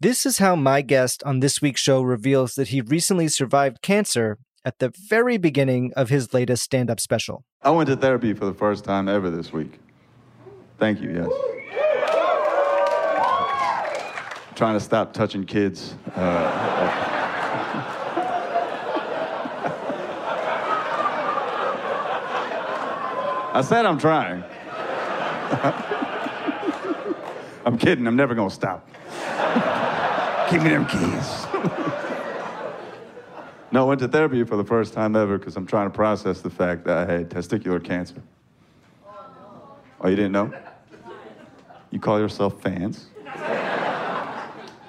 [0.00, 4.38] This is how my guest on this week's show reveals that he recently survived cancer
[4.64, 7.42] at the very beginning of his latest stand up special.
[7.62, 9.80] I went to therapy for the first time ever this week.
[10.78, 11.26] Thank you, yes.
[14.54, 15.96] trying to stop touching kids.
[16.14, 16.48] Uh,
[23.52, 24.44] I said I'm trying.
[27.66, 28.88] I'm kidding, I'm never gonna stop.
[30.50, 31.00] Give me them keys.
[33.70, 36.40] no, I went to therapy for the first time ever because I'm trying to process
[36.40, 38.22] the fact that I had testicular cancer.
[40.00, 40.50] Oh, you didn't know?
[41.90, 43.08] You call yourself fans?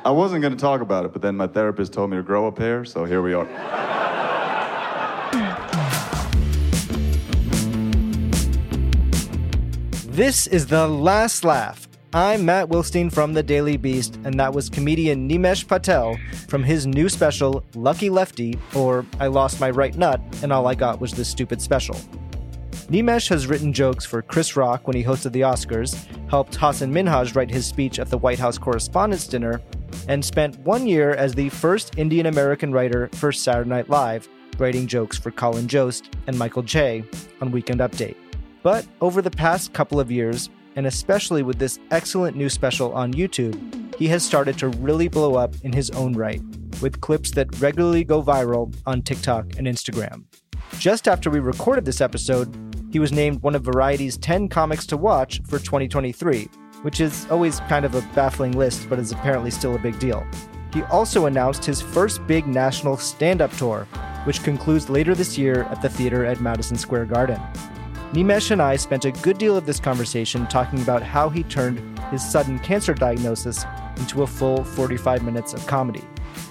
[0.06, 2.46] I wasn't going to talk about it, but then my therapist told me to grow
[2.46, 3.46] a pair, so here we are.
[10.08, 11.89] This is The Last Laugh.
[12.12, 16.88] I'm Matt Wilstein from The Daily Beast, and that was comedian Nimesh Patel from his
[16.88, 21.14] new special, Lucky Lefty, or I Lost My Right Nut, and All I Got Was
[21.14, 21.94] This Stupid Special.
[22.90, 27.36] Nimesh has written jokes for Chris Rock when he hosted the Oscars, helped Hasan Minhaj
[27.36, 29.62] write his speech at the White House Correspondents' Dinner,
[30.08, 34.88] and spent one year as the first Indian American writer for Saturday Night Live, writing
[34.88, 37.04] jokes for Colin Jost and Michael Che
[37.40, 38.16] on Weekend Update.
[38.64, 43.14] But over the past couple of years, and especially with this excellent new special on
[43.14, 46.42] YouTube, he has started to really blow up in his own right,
[46.82, 50.24] with clips that regularly go viral on TikTok and Instagram.
[50.78, 52.56] Just after we recorded this episode,
[52.92, 56.50] he was named one of Variety's 10 comics to watch for 2023,
[56.82, 60.26] which is always kind of a baffling list, but is apparently still a big deal.
[60.74, 63.88] He also announced his first big national stand up tour,
[64.24, 67.42] which concludes later this year at the theater at Madison Square Garden.
[68.14, 72.00] Nimesh and I spent a good deal of this conversation talking about how he turned
[72.10, 73.64] his sudden cancer diagnosis
[73.98, 76.04] into a full 45 minutes of comedy.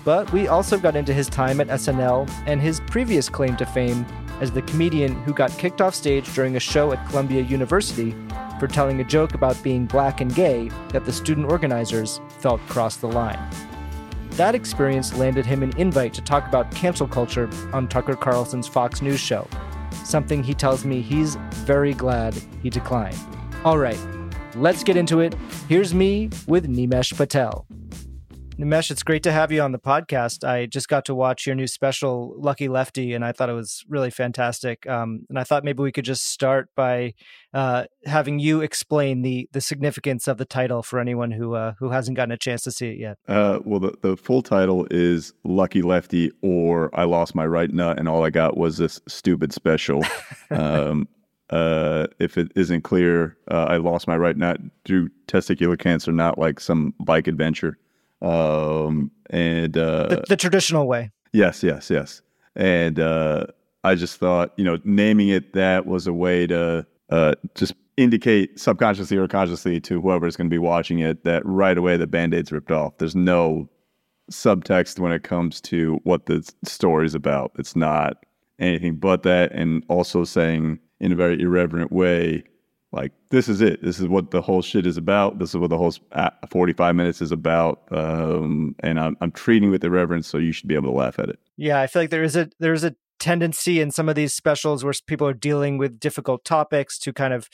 [0.04, 4.06] But we also got into his time at SNL and his previous claim to fame
[4.40, 8.14] as the comedian who got kicked off stage during a show at Columbia University
[8.60, 13.00] for telling a joke about being black and gay that the student organizers felt crossed
[13.00, 13.38] the line.
[14.32, 19.02] That experience landed him an invite to talk about cancel culture on Tucker Carlson's Fox
[19.02, 19.48] News show,
[20.04, 23.18] something he tells me he's very glad he declined.
[23.64, 23.98] All right,
[24.54, 25.34] let's get into it.
[25.68, 27.66] Here's me with Nimesh Patel.
[28.58, 30.42] Nimesh, it's great to have you on the podcast.
[30.42, 33.84] I just got to watch your new special, Lucky Lefty, and I thought it was
[33.88, 34.84] really fantastic.
[34.88, 37.14] Um, and I thought maybe we could just start by
[37.54, 41.90] uh, having you explain the the significance of the title for anyone who uh, who
[41.90, 43.18] hasn't gotten a chance to see it yet.
[43.28, 47.96] Uh, well, the, the full title is Lucky Lefty, or I Lost My Right Nut,
[47.96, 50.02] and all I got was this stupid special.
[50.50, 51.06] um,
[51.50, 56.38] uh, if it isn't clear, uh, I lost my right nut through testicular cancer, not
[56.38, 57.78] like some bike adventure.
[58.20, 61.10] Um, and uh, the, the traditional way.
[61.32, 62.22] Yes, yes, yes.
[62.56, 63.46] And uh,
[63.84, 68.58] I just thought, you know, naming it that was a way to uh, just indicate
[68.58, 72.52] subconsciously or consciously to whoever's going to be watching it that right away the band-aid's
[72.52, 72.96] ripped off.
[72.98, 73.68] There's no
[74.30, 77.52] subtext when it comes to what the story's about.
[77.58, 78.24] It's not
[78.58, 82.44] anything but that, and also saying in a very irreverent way,
[82.92, 83.82] like this is it.
[83.82, 85.38] This is what the whole shit is about.
[85.38, 85.92] This is what the whole
[86.50, 87.82] 45 minutes is about.
[87.90, 91.28] Um, and I'm, I'm treating with irreverence so you should be able to laugh at
[91.28, 91.38] it.
[91.56, 94.84] Yeah i feel like there is a there's a tendency in some of these specials
[94.84, 97.48] where people are dealing with difficult topics to kind of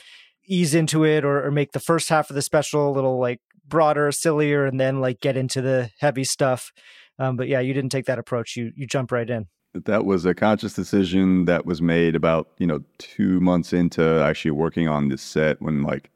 [0.47, 3.41] ease into it or, or make the first half of the special a little like
[3.67, 6.71] broader sillier and then like get into the heavy stuff.
[7.19, 8.57] Um, but yeah you didn't take that approach.
[8.57, 12.67] You you jump right in that was a conscious decision that was made about you
[12.67, 16.11] know two months into actually working on this set when like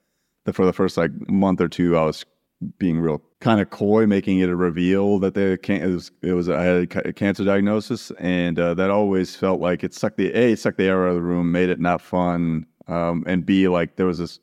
[0.44, 2.24] the, for the first like month or two i was
[2.78, 6.32] being real kind of coy making it a reveal that they can't it was it
[6.32, 10.32] was i had a cancer diagnosis and uh, that always felt like it sucked the
[10.32, 13.68] a sucked the air out of the room made it not fun um, and b
[13.68, 14.40] like there was this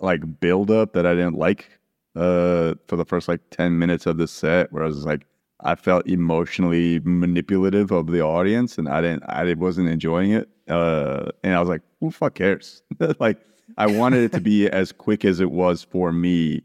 [0.00, 1.70] like build up that i didn't like
[2.16, 5.26] uh, for the first like 10 minutes of the set where i was like
[5.60, 10.48] I felt emotionally manipulative of the audience, and I didn't, I wasn't enjoying it.
[10.68, 12.82] Uh, and I was like, "Who fuck cares?"
[13.18, 13.38] like,
[13.76, 16.62] I wanted it to be as quick as it was for me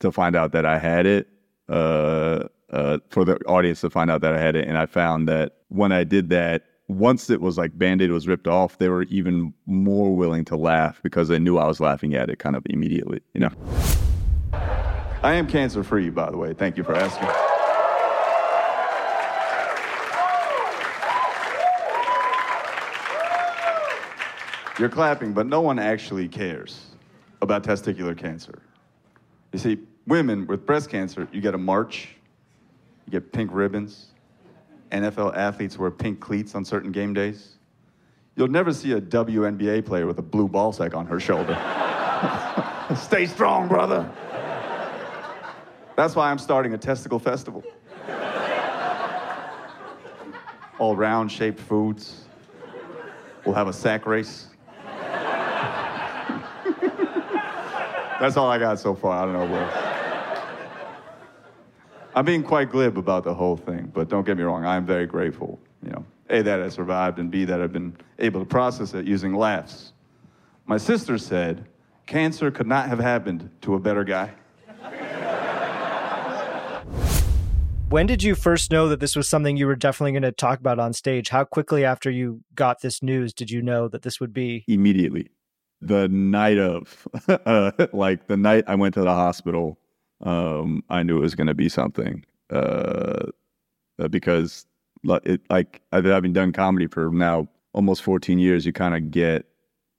[0.00, 1.28] to find out that I had it,
[1.68, 4.68] uh, uh, for the audience to find out that I had it.
[4.68, 8.46] And I found that when I did that, once it was like Band-Aid was ripped
[8.46, 12.30] off, they were even more willing to laugh because they knew I was laughing at
[12.30, 13.50] it kind of immediately, you know?
[15.22, 16.54] I am cancer free, by the way.
[16.54, 17.57] Thank you for asking.
[24.78, 26.86] You're clapping, but no one actually cares
[27.42, 28.62] about testicular cancer.
[29.52, 32.14] You see, women with breast cancer, you get a march,
[33.06, 34.12] you get pink ribbons.
[34.92, 37.56] NFL athletes wear pink cleats on certain game days.
[38.36, 41.54] You'll never see a WNBA player with a blue ball sack on her shoulder.
[42.96, 44.08] Stay strong, brother.
[45.96, 47.64] That's why I'm starting a testicle festival.
[50.78, 52.26] All round shaped foods.
[53.44, 54.46] We'll have a sack race.
[58.20, 59.22] That's all I got so far.
[59.22, 59.88] I don't know what.
[62.16, 64.64] I'm being quite glib about the whole thing, but don't get me wrong.
[64.64, 65.60] I'm very grateful.
[65.84, 69.06] You know, a that I survived, and b that I've been able to process it
[69.06, 69.92] using laughs.
[70.66, 71.64] My sister said,
[72.06, 74.32] "Cancer could not have happened to a better guy."
[77.88, 80.58] When did you first know that this was something you were definitely going to talk
[80.58, 81.30] about on stage?
[81.30, 84.64] How quickly after you got this news did you know that this would be?
[84.66, 85.30] Immediately
[85.80, 89.78] the night of, uh, like the night I went to the hospital,
[90.22, 93.26] um, I knew it was going to be something uh,
[94.00, 94.66] uh because
[95.04, 99.46] it, like having done comedy for now almost 14 years, you kind of get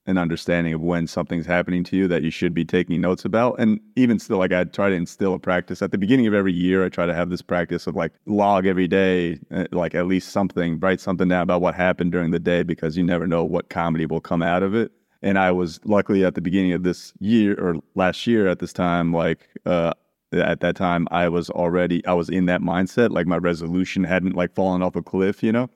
[0.06, 3.58] an understanding of when something's happening to you that you should be taking notes about.
[3.58, 6.52] And even still, like I try to instill a practice at the beginning of every
[6.52, 6.84] year.
[6.84, 10.30] I try to have this practice of like log every day, uh, like at least
[10.30, 13.68] something, write something down about what happened during the day because you never know what
[13.70, 14.90] comedy will come out of it.
[15.22, 18.72] And I was luckily at the beginning of this year or last year at this
[18.72, 19.92] time, like uh,
[20.32, 23.10] at that time, I was already I was in that mindset.
[23.10, 25.68] Like my resolution hadn't like fallen off a cliff, you know.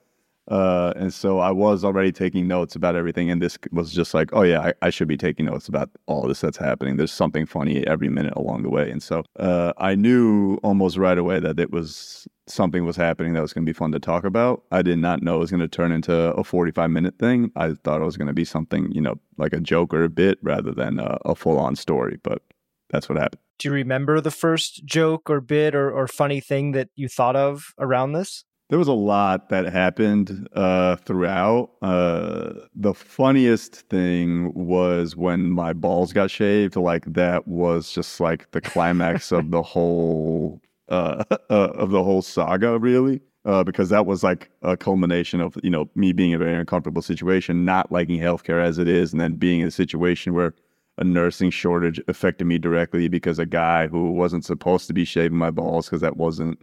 [0.48, 4.30] Uh, and so I was already taking notes about everything, and this was just like,
[4.34, 6.96] oh yeah, I, I, should be taking notes about all this that's happening.
[6.96, 11.16] There's something funny every minute along the way, and so uh, I knew almost right
[11.16, 14.24] away that it was something was happening that was going to be fun to talk
[14.24, 14.62] about.
[14.70, 17.50] I did not know it was going to turn into a 45 minute thing.
[17.56, 20.10] I thought it was going to be something, you know, like a joke or a
[20.10, 22.18] bit rather than a, a full on story.
[22.22, 22.42] But
[22.90, 23.40] that's what happened.
[23.58, 27.36] Do you remember the first joke or bit or, or funny thing that you thought
[27.36, 28.44] of around this?
[28.70, 31.70] There was a lot that happened uh, throughout.
[31.82, 36.76] Uh, the funniest thing was when my balls got shaved.
[36.76, 42.22] Like that was just like the climax of the whole uh, uh, of the whole
[42.22, 43.20] saga, really.
[43.44, 46.58] Uh, because that was like a culmination of you know me being in a very
[46.58, 50.54] uncomfortable situation, not liking healthcare as it is, and then being in a situation where
[50.96, 55.36] a nursing shortage affected me directly because a guy who wasn't supposed to be shaving
[55.36, 56.58] my balls because that wasn't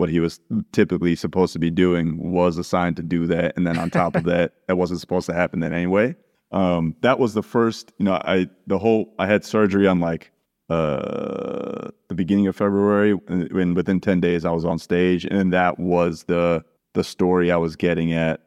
[0.00, 0.40] what he was
[0.72, 3.56] typically supposed to be doing was assigned to do that.
[3.56, 6.16] And then on top of that, that wasn't supposed to happen then anyway.
[6.50, 10.32] Um, that was the first, you know, I, the whole, I had surgery on like,
[10.68, 15.78] uh, the beginning of February and within 10 days I was on stage and that
[15.78, 16.64] was the,
[16.94, 18.40] the story I was getting at.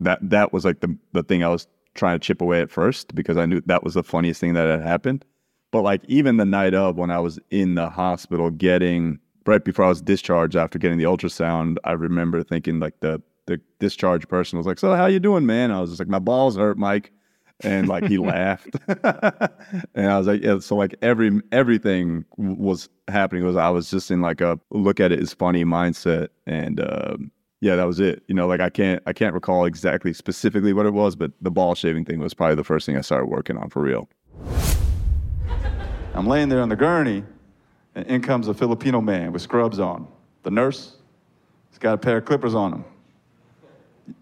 [0.00, 3.14] That, that was like the, the thing I was trying to chip away at first
[3.14, 5.24] because I knew that was the funniest thing that had happened.
[5.70, 9.84] But like even the night of when I was in the hospital getting right before
[9.84, 14.56] I was discharged after getting the ultrasound, I remember thinking like the the discharge person
[14.56, 17.12] was like, "So how you doing, man?" I was just like, "My balls hurt, Mike,"
[17.60, 23.44] and like he laughed, and I was like, "Yeah." So like every everything was happening
[23.44, 27.30] was I was just in like a look at it as funny mindset, and um,
[27.60, 28.22] yeah, that was it.
[28.28, 31.50] You know, like I can't I can't recall exactly specifically what it was, but the
[31.50, 34.08] ball shaving thing was probably the first thing I started working on for real.
[36.14, 37.24] I'm laying there on the gurney
[37.94, 40.08] and in comes a Filipino man with scrubs on.
[40.42, 40.96] The nurse,
[41.70, 42.84] he's got a pair of clippers on him.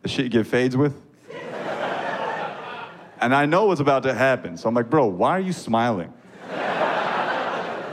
[0.02, 0.95] The shit you get fades with.
[3.21, 4.57] and I know what's about to happen.
[4.57, 6.12] So I'm like, bro, why are you smiling?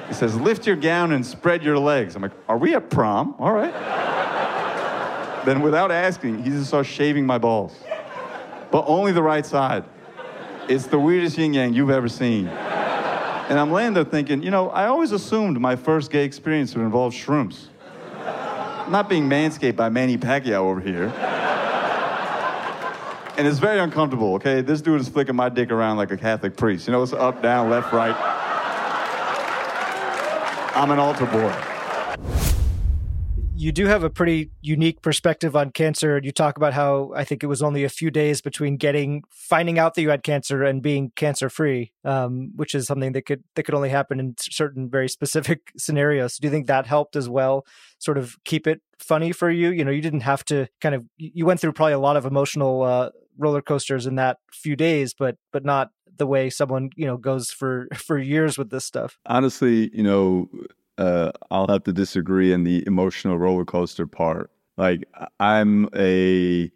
[0.08, 2.16] He says, lift your gown and spread your legs.
[2.16, 3.36] I'm like, are we at prom?
[3.38, 3.72] All right.
[5.46, 7.76] then without asking, he just starts shaving my balls.
[8.72, 9.86] But only the right side.
[10.68, 12.50] It's the weirdest yin yang you've ever seen.
[13.50, 16.84] And I'm laying there thinking, you know, I always assumed my first gay experience would
[16.84, 17.66] involve shrooms.
[18.90, 21.08] not being manscaped by Manny Pacquiao over here.
[23.38, 24.62] and it's very uncomfortable, okay?
[24.62, 26.88] This dude is flicking my dick around like a Catholic priest.
[26.88, 28.16] You know, it's up, down, left, right.
[30.76, 31.69] I'm an altar boy
[33.60, 36.20] you do have a pretty unique perspective on cancer.
[36.24, 39.78] You talk about how I think it was only a few days between getting finding
[39.78, 43.44] out that you had cancer and being cancer free, um, which is something that could
[43.56, 46.38] that could only happen in certain very specific scenarios.
[46.38, 47.66] Do you think that helped as well?
[47.98, 49.72] Sort of keep it funny for you.
[49.72, 52.26] You know, you didn't have to kind of you went through probably a lot of
[52.26, 57.06] emotional uh, roller coasters in that few days, but but not the way someone you
[57.06, 59.20] know goes for for years with this stuff.
[59.26, 60.50] Honestly, you know,
[61.00, 64.52] uh, I'll have to disagree in the emotional roller coaster part.
[64.78, 65.06] Like
[65.40, 66.70] I'm a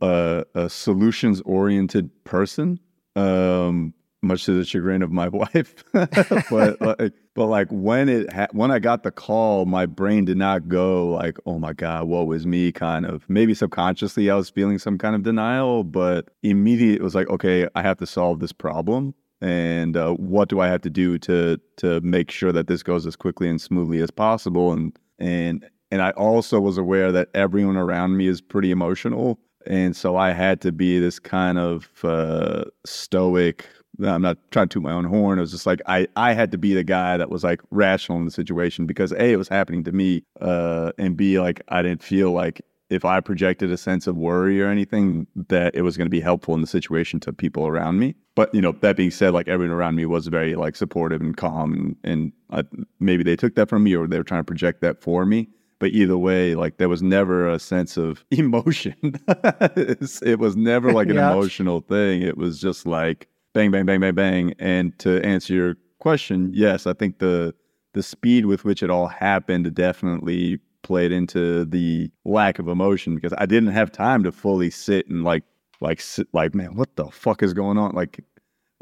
[0.00, 2.80] a, a solutions oriented person.
[3.16, 5.84] Um, much to the chagrin of my wife.
[5.92, 10.36] but like, but like when it ha- when I got the call, my brain did
[10.36, 14.50] not go like, "Oh my god, what was me?" Kind of maybe subconsciously I was
[14.50, 18.40] feeling some kind of denial, but immediately it was like, "Okay, I have to solve
[18.40, 22.66] this problem." And uh, what do I have to do to to make sure that
[22.66, 24.72] this goes as quickly and smoothly as possible?
[24.72, 29.96] And and and I also was aware that everyone around me is pretty emotional, and
[29.96, 33.66] so I had to be this kind of uh, stoic
[34.04, 35.38] I'm not trying to toot my own horn.
[35.38, 38.18] It was just like I, I had to be the guy that was like rational
[38.18, 41.82] in the situation because A, it was happening to me, uh, and B, like I
[41.82, 45.96] didn't feel like if I projected a sense of worry or anything, that it was
[45.96, 48.16] going to be helpful in the situation to people around me.
[48.34, 51.36] But you know, that being said, like everyone around me was very like supportive and
[51.36, 52.64] calm, and, and I,
[52.98, 55.48] maybe they took that from me or they were trying to project that for me.
[55.78, 59.14] But either way, like there was never a sense of emotion.
[59.28, 61.32] it was never like an yeah.
[61.32, 62.22] emotional thing.
[62.22, 64.54] It was just like bang, bang, bang, bang, bang.
[64.58, 67.54] And to answer your question, yes, I think the
[67.92, 73.32] the speed with which it all happened definitely played into the lack of emotion because
[73.36, 75.44] I didn't have time to fully sit and like
[75.80, 77.94] like sit, like man, what the fuck is going on?
[77.94, 78.24] Like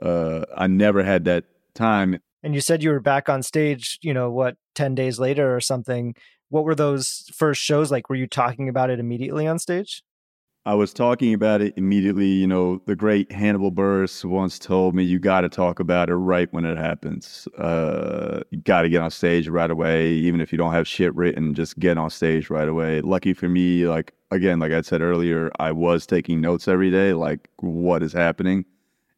[0.03, 2.19] uh I never had that time.
[2.43, 5.61] And you said you were back on stage, you know, what 10 days later or
[5.61, 6.15] something.
[6.51, 8.09] What were those first shows like?
[8.09, 10.03] Were you talking about it immediately on stage?
[10.69, 12.27] I was talking about it immediately.
[12.27, 16.17] You know, the great Hannibal Buress once told me, "You got to talk about it
[16.17, 17.49] right when it happens.
[17.57, 21.15] Uh, you got to get on stage right away, even if you don't have shit
[21.15, 21.55] written.
[21.55, 25.51] Just get on stage right away." Lucky for me, like again, like I said earlier,
[25.59, 28.67] I was taking notes every day, like what is happening,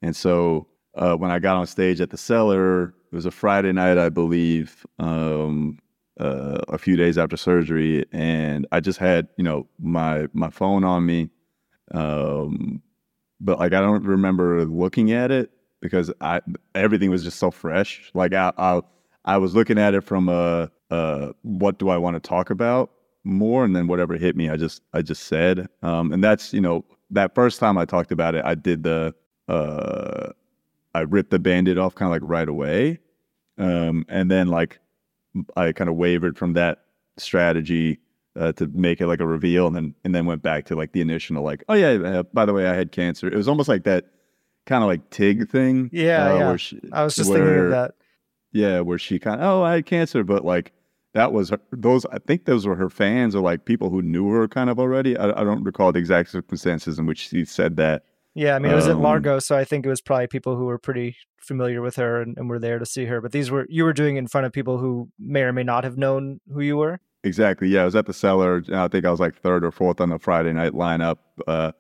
[0.03, 3.73] and so uh, when I got on stage at the Cellar, it was a Friday
[3.73, 4.87] night, I believe.
[5.01, 5.81] Um,
[6.21, 10.85] uh, a few days after surgery, and I just had you know my my phone
[10.85, 11.31] on me
[11.93, 12.83] um,
[13.41, 16.41] but like I don't remember looking at it because I
[16.75, 18.11] everything was just so fresh.
[18.15, 18.81] Like I I,
[19.25, 22.91] I was looking at it from a, a what do I want to talk about
[23.25, 25.69] more, and then whatever hit me, I just I just said.
[25.83, 29.15] Um, and that's you know that first time I talked about it, I did the
[29.49, 30.31] uh,
[30.95, 33.01] I ripped the band-aid off kind of like right away,
[33.59, 34.79] um, and then like
[35.57, 36.85] I kind of wavered from that
[37.17, 37.99] strategy
[38.41, 40.93] uh, to make it like a reveal, and then and then went back to like
[40.93, 43.29] the initial like, oh yeah, uh, by the way, I had cancer.
[43.29, 44.07] It was almost like that
[44.67, 45.91] kind of like Tig thing.
[45.93, 46.57] Yeah, uh, yeah.
[46.57, 47.95] She, I was just where, thinking of that.
[48.53, 50.73] Yeah, where she kind of, oh, I had cancer, but like
[51.13, 52.07] that was her, those.
[52.07, 55.17] I think those were her fans or like people who knew her kind of already.
[55.17, 58.05] I, I don't recall the exact circumstances in which she said that.
[58.35, 60.57] Yeah, I mean, it was um, at Largo, so I think it was probably people
[60.57, 63.21] who were pretty familiar with her and, and were there to see her.
[63.21, 65.85] But these were you were doing in front of people who may or may not
[65.85, 67.01] have known who you were.
[67.23, 67.69] Exactly.
[67.69, 68.63] Yeah, I was at the cellar.
[68.73, 71.19] I think I was like third or fourth on the Friday night lineup.
[71.47, 71.73] Uh,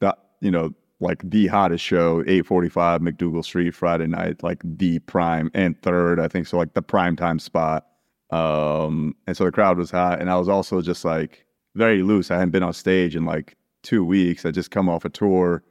[0.00, 4.98] that you know, like the hottest show, eight forty-five MacDougal Street Friday night, like the
[5.00, 6.46] prime and third, I think.
[6.46, 7.86] So like the prime time spot.
[8.30, 12.30] Um, and so the crowd was hot, and I was also just like very loose.
[12.30, 14.46] I hadn't been on stage in like two weeks.
[14.46, 15.62] I just come off a tour.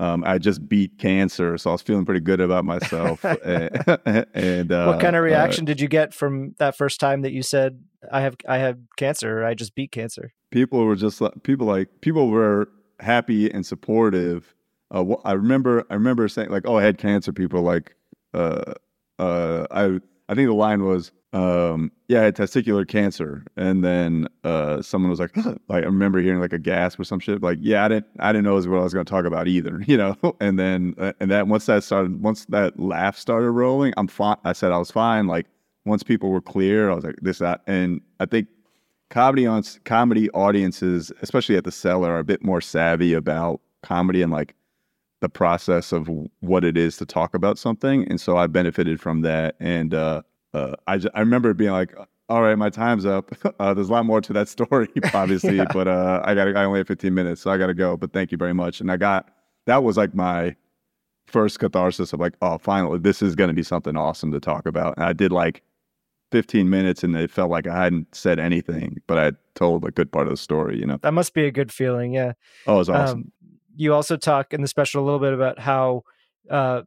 [0.00, 3.22] Um, I just beat cancer, so I was feeling pretty good about myself.
[3.44, 3.84] and,
[4.34, 7.20] and uh, what kind of uh, reaction uh, did you get from that first time
[7.20, 9.44] that you said I have I have cancer.
[9.44, 10.32] I just beat cancer.
[10.50, 14.54] People were just people like people were happy and supportive.
[14.90, 17.94] Uh, I remember I remember saying like, "Oh, I had cancer." People like,
[18.32, 18.72] uh,
[19.18, 24.28] uh, I I think the line was, um, "Yeah, I had testicular cancer," and then
[24.44, 27.42] uh, someone was like, like I remember hearing like a gasp or some shit.
[27.42, 29.82] Like, yeah, I didn't I didn't know what I was going to talk about either,
[29.86, 30.16] you know.
[30.40, 34.36] and then uh, and that once that started, once that laugh started rolling, I'm fine.
[34.44, 35.26] I said I was fine.
[35.26, 35.46] Like
[35.84, 37.62] once people were clear, I was like, this, that.
[37.66, 38.48] And I think
[39.10, 44.22] comedy on comedy audiences, especially at the cellar, are a bit more savvy about comedy
[44.22, 44.54] and like
[45.20, 46.08] the process of
[46.40, 48.08] what it is to talk about something.
[48.08, 49.54] And so I benefited from that.
[49.60, 50.22] And uh,
[50.54, 51.94] uh, I, just, I remember being like,
[52.28, 53.30] all right, my time's up.
[53.58, 55.66] Uh, there's a lot more to that story, obviously, yeah.
[55.72, 57.96] but uh, I got I only have 15 minutes, so I got to go.
[57.96, 58.80] But thank you very much.
[58.80, 59.28] And I got
[59.66, 60.56] that was like my
[61.26, 64.66] first catharsis of like, oh, finally, this is going to be something awesome to talk
[64.66, 64.96] about.
[64.96, 65.62] And I did like
[66.32, 70.10] 15 minutes and it felt like I hadn't said anything, but I told a good
[70.10, 70.98] part of the story, you know?
[71.02, 72.14] That must be a good feeling.
[72.14, 72.32] Yeah.
[72.66, 73.18] Oh, it was awesome.
[73.18, 73.32] Um,
[73.76, 76.02] you also talk in the special a little bit about how
[76.50, 76.82] uh,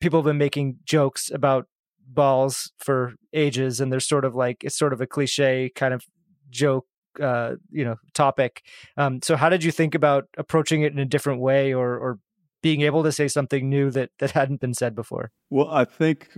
[0.00, 1.66] people have been making jokes about
[2.06, 6.04] balls for ages and there's sort of like it's sort of a cliche kind of
[6.50, 6.86] joke
[7.20, 8.62] uh, you know topic.
[8.96, 12.18] Um, so how did you think about approaching it in a different way or or
[12.62, 15.30] being able to say something new that that hadn't been said before?
[15.50, 16.30] Well i think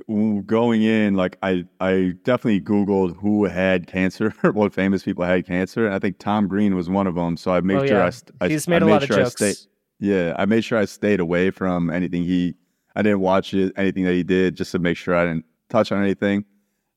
[0.44, 5.86] going in like i i definitely googled who had cancer what famous people had cancer
[5.86, 8.10] and i think tom green was one of them so i made oh, sure yeah.
[8.40, 9.36] i, he's made I a lot sure of jokes.
[9.36, 9.56] Stayed,
[10.00, 12.56] yeah i made sure i stayed away from anything he
[12.94, 15.92] i didn't watch it anything that he did just to make sure i didn't touch
[15.92, 16.44] on anything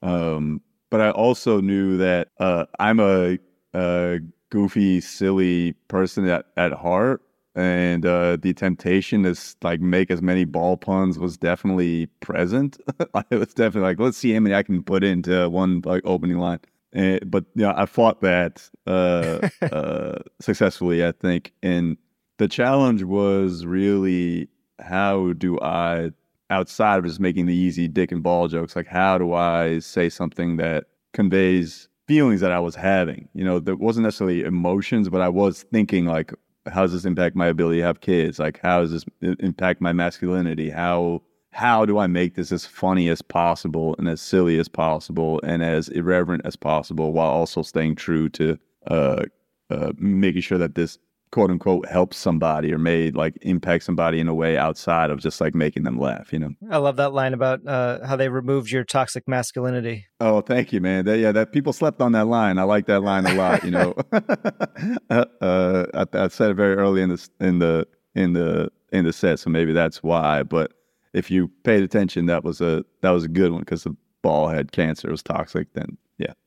[0.02, 3.38] um but i also knew that uh i'm a,
[3.74, 7.22] a goofy silly person at, at heart
[7.56, 12.78] and uh, the temptation to like make as many ball puns was definitely present.
[13.32, 16.38] it was definitely like, let's see how many I can put into one like opening
[16.38, 16.60] line.
[16.94, 21.54] And, but yeah, I fought that uh, uh, successfully, I think.
[21.62, 21.98] And
[22.38, 24.48] the challenge was really
[24.80, 26.12] how do I,
[26.50, 30.10] outside of just making the easy dick and ball jokes, like how do I say
[30.10, 33.30] something that conveys feelings that I was having?
[33.34, 36.34] You know, that wasn't necessarily emotions, but I was thinking like,
[36.68, 38.40] how does this impact my ability to have kids?
[38.40, 40.70] Like, how does this impact my masculinity?
[40.70, 45.42] How how do I make this as funny as possible and as silly as possible
[45.44, 49.24] and as irreverent as possible while also staying true to uh,
[49.70, 51.00] uh, making sure that this
[51.32, 55.40] quote unquote helps somebody or made like impact somebody in a way outside of just
[55.40, 56.52] like making them laugh you know?
[56.70, 60.06] I love that line about uh, how they removed your toxic masculinity.
[60.20, 61.06] Oh thank you man.
[61.06, 62.58] That, yeah that people slept on that line.
[62.58, 63.96] I like that line a lot you know?
[65.10, 69.06] Uh, uh, I, I, said it very early in the in the in the in
[69.06, 70.74] the set so maybe that's why but
[71.14, 74.48] if you paid attention that was a that was a good one because the ball
[74.48, 75.98] had cancer it was toxic then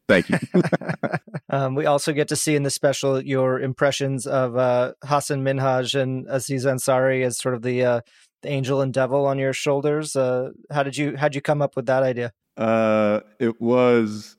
[0.09, 0.39] thank you
[1.51, 6.01] um, we also get to see in the special your impressions of uh, Hasan Minhaj
[6.01, 8.01] and Aziz Ansari as sort of the, uh,
[8.43, 10.17] the angel and devil on your shoulders.
[10.17, 12.33] Uh, how did you how did you come up with that idea?
[12.57, 14.37] Uh, it was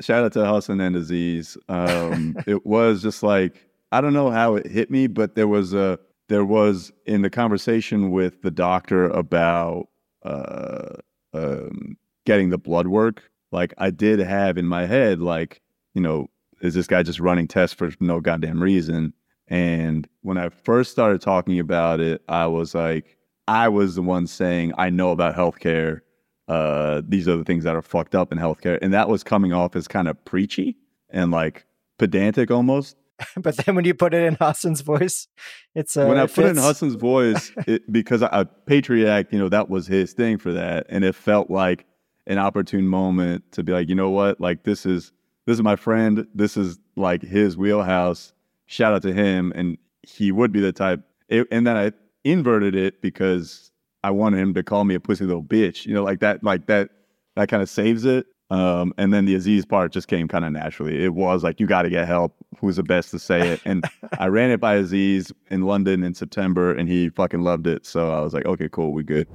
[0.00, 1.56] shout out to Hasan and Aziz.
[1.68, 5.74] Um, it was just like I don't know how it hit me, but there was
[5.74, 9.88] a there was in the conversation with the doctor about
[10.22, 10.96] uh,
[11.34, 13.30] um, getting the blood work.
[13.52, 15.60] Like I did have in my head, like
[15.94, 16.28] you know,
[16.60, 19.12] is this guy just running tests for no goddamn reason?
[19.48, 24.28] And when I first started talking about it, I was like, I was the one
[24.28, 26.00] saying, I know about healthcare.
[26.46, 28.78] Uh, these are the things that are fucked up in healthcare.
[28.80, 30.76] And that was coming off as kind of preachy
[31.08, 31.66] and like
[31.98, 32.96] pedantic almost.
[33.36, 35.26] but then when you put it in Hasan's voice,
[35.74, 39.32] it's uh, when I it put it in Hasan's voice it, because a Patriot Act,
[39.32, 41.86] you know, that was his thing for that, and it felt like
[42.30, 45.12] an opportune moment to be like, you know what, like this is
[45.46, 46.26] this is my friend.
[46.32, 48.32] This is like his wheelhouse.
[48.66, 49.52] Shout out to him.
[49.56, 51.02] And he would be the type.
[51.28, 53.72] It, and then I inverted it because
[54.04, 55.86] I wanted him to call me a pussy little bitch.
[55.86, 56.90] You know, like that, like that,
[57.34, 58.26] that kind of saves it.
[58.50, 61.02] Um, and then the Aziz part just came kind of naturally.
[61.04, 62.36] It was like, you got to get help.
[62.60, 63.60] Who's the best to say it?
[63.64, 63.84] And
[64.18, 67.86] I ran it by Aziz in London in September and he fucking loved it.
[67.86, 69.26] So I was like, okay, cool, we good.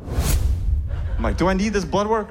[1.17, 2.29] I'm like, do I need this blood work?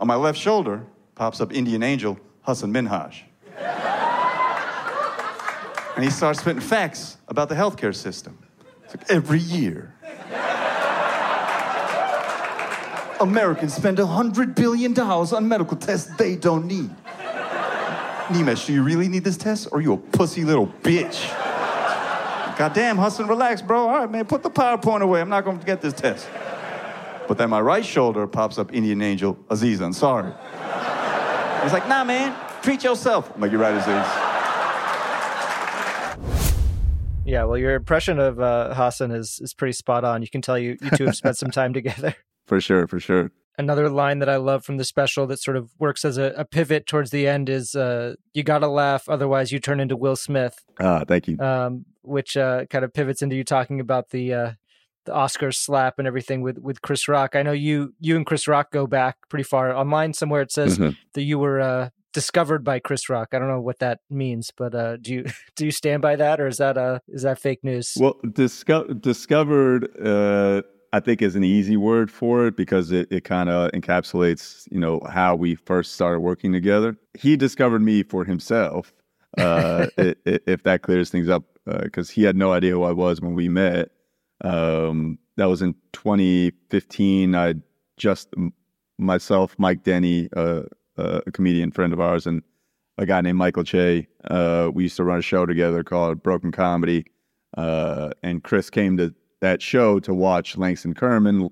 [0.00, 0.84] On my left shoulder
[1.14, 3.22] pops up Indian Angel Hasan Minhaj.
[5.96, 8.38] and he starts spitting facts about the healthcare system.
[8.88, 9.94] Like, every year,
[13.20, 16.90] Americans spend $100 billion on medical tests they don't need.
[18.28, 21.28] Nimesh, do you really need this test or are you a pussy little bitch?
[22.56, 23.88] Goddamn, Hasan, relax, bro.
[23.88, 25.20] All right, man, put the PowerPoint away.
[25.20, 26.28] I'm not going to get this test.
[27.28, 30.34] But then my right shoulder pops up Indian Angel Aziz Ansari.
[31.62, 33.30] He's like, nah, man, treat yourself.
[33.34, 34.24] I'm like, you're right, Aziz.
[37.26, 40.22] Yeah, well, your impression of uh, Hasan is is pretty spot on.
[40.22, 42.16] You can tell you you two have spent some time together.
[42.46, 43.30] For sure, for sure.
[43.58, 46.46] Another line that I love from the special that sort of works as a, a
[46.46, 50.64] pivot towards the end is uh, "You gotta laugh, otherwise you turn into Will Smith."
[50.80, 51.38] Ah, thank you.
[51.38, 54.52] Um, which uh, kind of pivots into you talking about the uh,
[55.08, 57.34] the Oscars slap and everything with with Chris Rock.
[57.34, 59.74] I know you you and Chris Rock go back pretty far.
[59.74, 60.92] Online somewhere it says mm-hmm.
[61.14, 63.28] that you were uh, discovered by Chris Rock.
[63.32, 65.24] I don't know what that means, but uh, do you
[65.56, 67.94] do you stand by that, or is that uh is that fake news?
[67.98, 69.88] Well, disco- discovered.
[70.00, 74.66] Uh, I think is an easy word for it because it, it kind of encapsulates,
[74.70, 76.96] you know, how we first started working together.
[77.12, 78.94] He discovered me for himself,
[79.36, 82.84] uh, it, it, if that clears things up, because uh, he had no idea who
[82.84, 83.90] I was when we met.
[84.42, 87.34] Um, that was in 2015.
[87.34, 87.54] I
[87.96, 88.34] just
[88.98, 90.62] myself, Mike Denny, uh,
[90.96, 92.42] uh, a comedian friend of ours, and
[92.98, 94.06] a guy named Michael Che.
[94.24, 97.04] Uh, we used to run a show together called Broken Comedy,
[97.56, 101.48] uh, and Chris came to that show to watch Langston Kerman.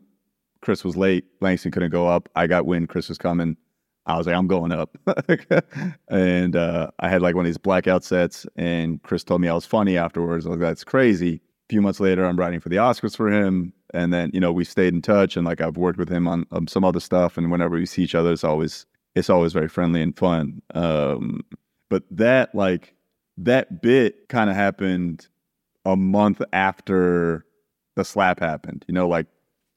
[0.61, 1.25] Chris was late.
[1.41, 2.29] Langston couldn't go up.
[2.35, 3.57] I got wind Chris was coming.
[4.07, 4.97] I was like, I'm going up.
[6.09, 9.55] and uh, I had like one of these blackout sets, and Chris told me I
[9.55, 10.47] was funny afterwards.
[10.47, 11.41] I was like, that's crazy.
[11.69, 13.73] Few months later, I'm writing for the Oscars for him.
[13.93, 16.47] And then, you know, we stayed in touch and like I've worked with him on,
[16.53, 17.37] on some other stuff.
[17.37, 20.63] And whenever we see each other, it's always, it's always very friendly and fun.
[20.75, 21.41] Um,
[21.89, 22.95] but that, like,
[23.39, 25.29] that bit kind of happened
[25.85, 27.45] a month after
[27.95, 28.85] the slap happened.
[28.89, 29.27] You know, like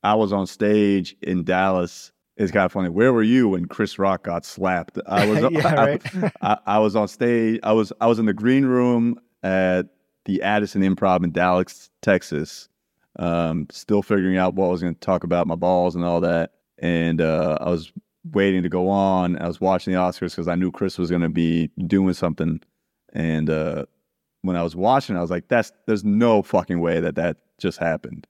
[0.03, 2.87] I was on stage in Dallas it's kind of funny.
[2.87, 4.97] Where were you when Chris Rock got slapped?
[5.05, 6.01] I was yeah, right?
[6.41, 7.59] I, I, was on stage.
[7.63, 9.87] I was I was in the green room at
[10.25, 12.69] the Addison Improv in Dallas, Texas.
[13.17, 16.21] Um, still figuring out what I was going to talk about, my balls and all
[16.21, 16.53] that.
[16.77, 17.91] And uh, I was
[18.31, 19.37] waiting to go on.
[19.41, 22.61] I was watching the Oscars because I knew Chris was going to be doing something.
[23.13, 23.85] And uh,
[24.43, 27.79] when I was watching, I was like, "That's there's no fucking way that that just
[27.79, 28.27] happened."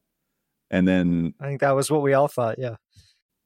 [0.71, 2.57] And then I think that was what we all thought.
[2.57, 2.77] Yeah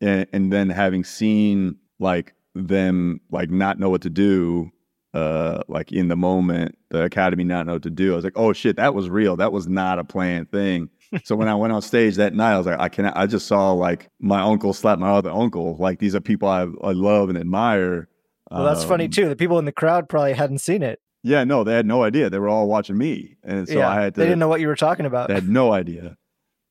[0.04, 4.72] and, and then having seen like them like not know what to do
[5.14, 8.14] uh like in the moment the academy not know what to do.
[8.14, 9.36] I was like oh shit that was real.
[9.36, 10.90] That was not a planned thing.
[11.26, 13.46] So when i went on stage that night i was like i can i just
[13.46, 15.78] saw like my uncle slap my other uncle.
[15.78, 18.08] Like these are people i, I love and admire.
[18.50, 19.30] Well that's um, funny too.
[19.30, 21.00] The people in the crowd probably hadn't seen it.
[21.22, 22.32] Yeah no they had no idea.
[22.32, 23.38] They were all watching me.
[23.44, 25.28] And so yeah, i had to they didn't know what you were talking about.
[25.28, 26.18] They had no idea.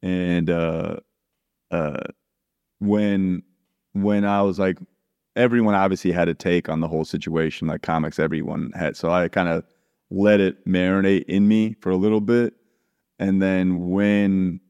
[0.02, 0.96] And uh
[1.70, 2.00] uh
[2.80, 3.44] when
[3.92, 4.78] when I was like
[5.36, 8.96] everyone obviously had a take on the whole situation, like comics everyone had.
[8.96, 9.64] So I kind of
[10.10, 12.54] let it marinate in me for a little bit.
[13.18, 14.60] And then when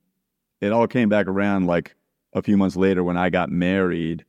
[0.60, 1.96] it all came back around like
[2.34, 4.24] a few months later when I got married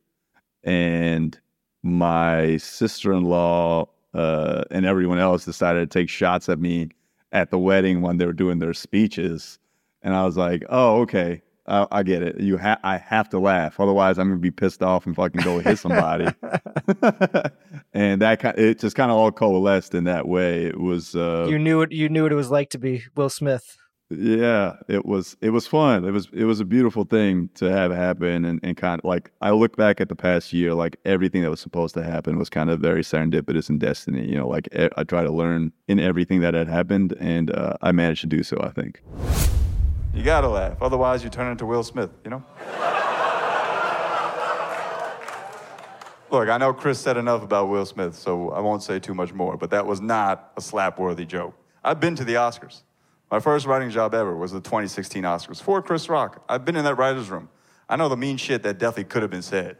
[0.64, 1.40] and
[1.84, 6.90] my sister-in-law uh, and everyone else decided to take shots at me
[7.32, 9.60] at the wedding when they were doing their speeches.
[10.02, 11.42] And I was like, oh, okay.
[11.66, 12.40] I, I get it.
[12.40, 15.60] You ha- I have to laugh, otherwise I'm gonna be pissed off and fucking go
[15.60, 16.26] hit somebody.
[17.94, 20.66] and that kind, it just kind of all coalesced in that way.
[20.66, 21.92] It was uh, you knew it.
[21.92, 23.78] You knew what it was like to be Will Smith.
[24.10, 25.38] Yeah, it was.
[25.42, 26.06] It was fun.
[26.06, 26.28] It was.
[26.34, 29.78] It was a beautiful thing to have happen, and, and kind of like I look
[29.78, 32.80] back at the past year, like everything that was supposed to happen was kind of
[32.80, 34.28] very serendipitous and destiny.
[34.28, 37.92] You know, like I try to learn in everything that had happened, and uh, I
[37.92, 38.60] managed to do so.
[38.62, 39.02] I think.
[40.14, 42.44] You gotta laugh, otherwise, you turn into Will Smith, you know?
[46.30, 49.34] Look, I know Chris said enough about Will Smith, so I won't say too much
[49.34, 51.56] more, but that was not a slap worthy joke.
[51.84, 52.82] I've been to the Oscars.
[53.32, 56.44] My first writing job ever was the 2016 Oscars for Chris Rock.
[56.48, 57.50] I've been in that writer's room.
[57.90, 59.78] I know the mean shit that definitely could have been said.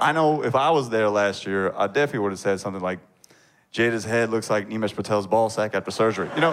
[0.00, 3.00] I know if I was there last year, I definitely would have said something like,
[3.72, 6.30] Jada's head looks like Nimesh Patel's ball sack after surgery.
[6.34, 6.52] You know?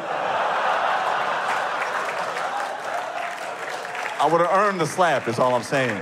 [4.26, 6.02] I would have earned the slap, is all I'm saying.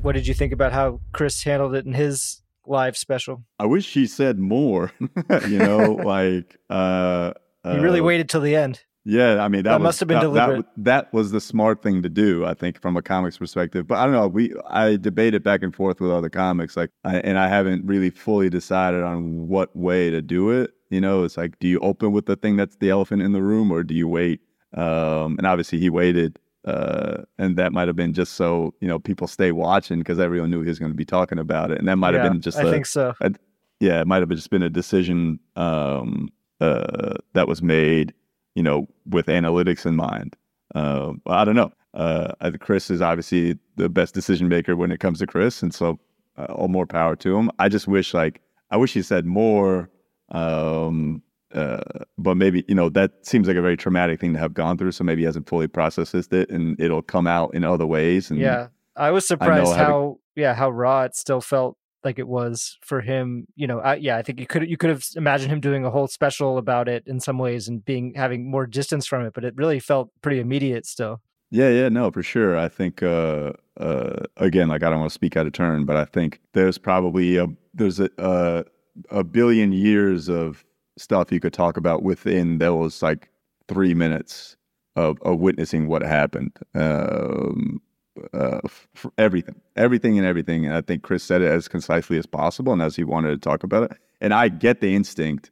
[0.00, 3.44] What did you think about how Chris handled it in his live special?
[3.58, 4.90] I wish he said more.
[5.46, 8.80] you know, like uh, he really uh, waited till the end.
[9.04, 10.64] Yeah, I mean that, that was, must have been that, deliberate.
[10.78, 13.86] That, that, was the smart thing to do, I think, from a comics perspective.
[13.86, 14.28] But I don't know.
[14.28, 17.84] We I debated it back and forth with other comics, like, I, and I haven't
[17.84, 20.70] really fully decided on what way to do it.
[20.88, 23.42] You know, it's like, do you open with the thing that's the elephant in the
[23.42, 24.40] room, or do you wait
[24.74, 28.98] um, and obviously he waited, uh, and that might have been just so you know
[28.98, 31.88] people stay watching because everyone knew he was going to be talking about it, and
[31.88, 33.14] that might yeah, have been just I a, think so.
[33.20, 33.32] A,
[33.80, 36.30] yeah, it might have just been a decision um,
[36.60, 38.14] uh, that was made,
[38.54, 40.36] you know, with analytics in mind.
[40.74, 41.72] Uh, I don't know.
[41.92, 45.98] Uh, Chris is obviously the best decision maker when it comes to Chris, and so
[46.38, 47.50] uh, all more power to him.
[47.58, 49.90] I just wish like I wish he said more.
[50.30, 51.22] Um,
[51.54, 54.78] uh, but maybe you know that seems like a very traumatic thing to have gone
[54.78, 54.92] through.
[54.92, 58.30] So maybe he hasn't fully processed it, and it'll come out in other ways.
[58.30, 60.16] And yeah, I was surprised I how having...
[60.36, 63.46] yeah how raw it still felt like it was for him.
[63.54, 65.90] You know, I, yeah, I think you could you could have imagined him doing a
[65.90, 69.44] whole special about it in some ways and being having more distance from it, but
[69.44, 71.20] it really felt pretty immediate still.
[71.50, 72.56] Yeah, yeah, no, for sure.
[72.56, 75.96] I think uh, uh, again, like I don't want to speak out of turn, but
[75.96, 78.62] I think there's probably a there's a uh,
[79.10, 80.64] a billion years of
[80.96, 83.30] stuff you could talk about within those like
[83.68, 84.56] three minutes
[84.96, 86.52] of, of witnessing what happened.
[86.74, 87.80] Um,
[88.34, 88.60] uh,
[89.16, 90.66] everything, everything, and everything.
[90.66, 93.38] And I think Chris said it as concisely as possible and as he wanted to
[93.38, 93.98] talk about it.
[94.20, 95.50] And I get the instinct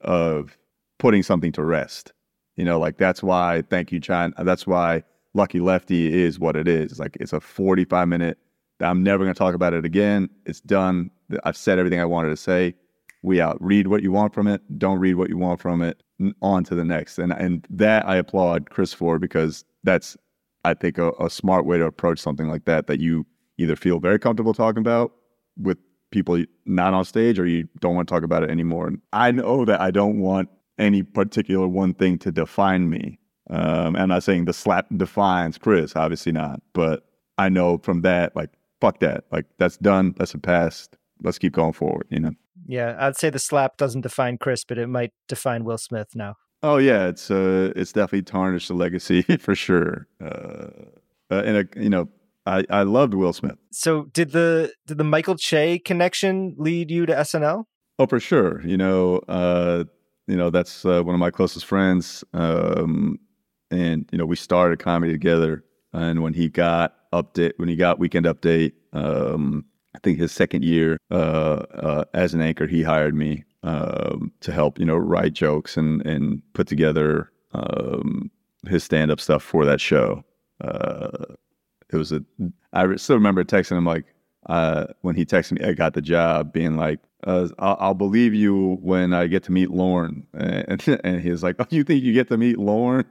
[0.00, 0.56] of
[0.98, 2.12] putting something to rest.
[2.56, 3.62] You know, like that's why.
[3.68, 4.32] Thank you, John.
[4.38, 6.98] That's why Lucky Lefty is what it is.
[6.98, 8.38] Like it's a forty-five minute
[8.80, 10.28] I'm never going to talk about it again.
[10.46, 11.10] It's done.
[11.44, 12.74] I've said everything I wanted to say.
[13.22, 13.56] We out.
[13.60, 14.62] Read what you want from it.
[14.78, 16.02] Don't read what you want from it.
[16.42, 17.18] On to the next.
[17.18, 20.16] And and that I applaud Chris for because that's
[20.64, 22.86] I think a, a smart way to approach something like that.
[22.86, 23.26] That you
[23.56, 25.12] either feel very comfortable talking about
[25.56, 25.78] with
[26.10, 28.86] people not on stage, or you don't want to talk about it anymore.
[28.86, 33.18] And I know that I don't want any particular one thing to define me.
[33.50, 37.04] Um, I'm not saying the slap defines Chris, obviously not, but
[37.38, 38.50] I know from that, like,
[38.80, 39.24] fuck that.
[39.32, 40.14] Like, that's done.
[40.18, 40.96] That's a past.
[41.22, 42.32] Let's keep going forward, you know?
[42.68, 46.34] Yeah, I'd say the slap doesn't define Chris, but it might define Will Smith now.
[46.62, 50.06] Oh yeah, it's uh, it's definitely tarnished the legacy for sure.
[50.22, 50.68] Uh,
[51.30, 52.08] uh, and a, you know,
[52.44, 53.56] I I loved Will Smith.
[53.72, 57.64] So did the did the Michael Che connection lead you to SNL?
[57.98, 58.64] Oh, for sure.
[58.66, 59.84] You know, uh,
[60.26, 63.18] you know that's uh, one of my closest friends, um,
[63.70, 65.64] and you know we started comedy together.
[65.94, 70.64] And when he got update, when he got Weekend Update, um, I think his second
[70.64, 75.32] year uh, uh, as an anchor, he hired me um, to help, you know, write
[75.32, 78.30] jokes and and put together um,
[78.66, 80.24] his stand up stuff for that show.
[80.60, 81.34] Uh,
[81.90, 82.22] it was a.
[82.72, 84.04] I still remember texting him like
[84.46, 88.32] uh, when he texted me, I got the job, being like, uh, I'll, I'll, believe
[88.32, 92.04] you when I get to meet Lorne," And, and he was like, Oh, you think
[92.04, 93.04] you get to meet Lorne?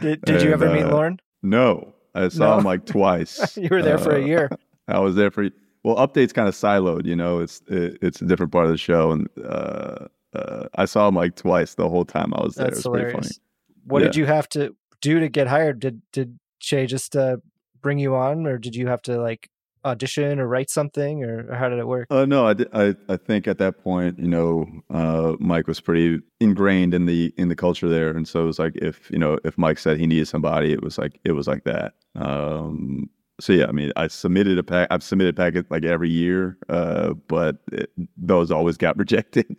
[0.00, 1.18] did, did you ever meet Lorne?
[1.42, 2.58] No, I saw no.
[2.58, 3.56] him like twice.
[3.56, 4.50] you were there for a uh, year.
[4.88, 5.48] I was there for
[5.82, 7.06] well, updates kind of siloed.
[7.06, 10.84] You know, it's it, it's a different part of the show, and uh, uh, I
[10.84, 12.66] saw him like twice the whole time I was there.
[12.66, 13.12] That's it was hilarious.
[13.12, 13.36] pretty funny.
[13.84, 14.08] What yeah.
[14.08, 15.80] did you have to do to get hired?
[15.80, 17.38] Did did Che just uh,
[17.80, 19.49] bring you on, or did you have to like
[19.84, 22.06] audition or write something, or, how did it work?
[22.10, 26.20] Uh, no, I, I I think at that point, you know, uh, Mike was pretty
[26.40, 29.38] ingrained in the in the culture there, and so it was like if you know
[29.44, 31.94] if Mike said he needed somebody, it was like it was like that.
[32.14, 33.08] Um,
[33.40, 34.88] so yeah, I mean, I submitted a pack.
[34.90, 39.56] I've submitted packets like every year, uh, but it, those always got rejected.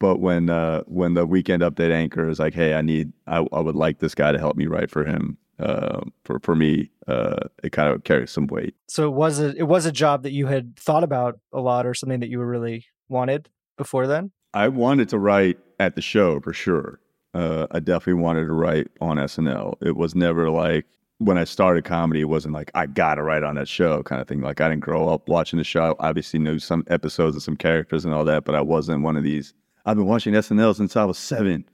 [0.00, 3.60] but when uh, when the weekend update anchor is like, hey, I need, I, I
[3.60, 5.38] would like this guy to help me write for him.
[5.58, 8.74] Uh, for for me, uh, it kind of carries some weight.
[8.88, 11.86] So it was a it was a job that you had thought about a lot,
[11.86, 14.32] or something that you were really wanted before then.
[14.52, 17.00] I wanted to write at the show for sure.
[17.34, 19.74] Uh, I definitely wanted to write on SNL.
[19.82, 20.86] It was never like
[21.18, 24.28] when I started comedy, it wasn't like I gotta write on that show kind of
[24.28, 24.40] thing.
[24.40, 25.96] Like I didn't grow up watching the show.
[25.98, 29.16] I obviously knew some episodes and some characters and all that, but I wasn't one
[29.16, 29.54] of these.
[29.86, 31.64] I've been watching SNL since I was seven.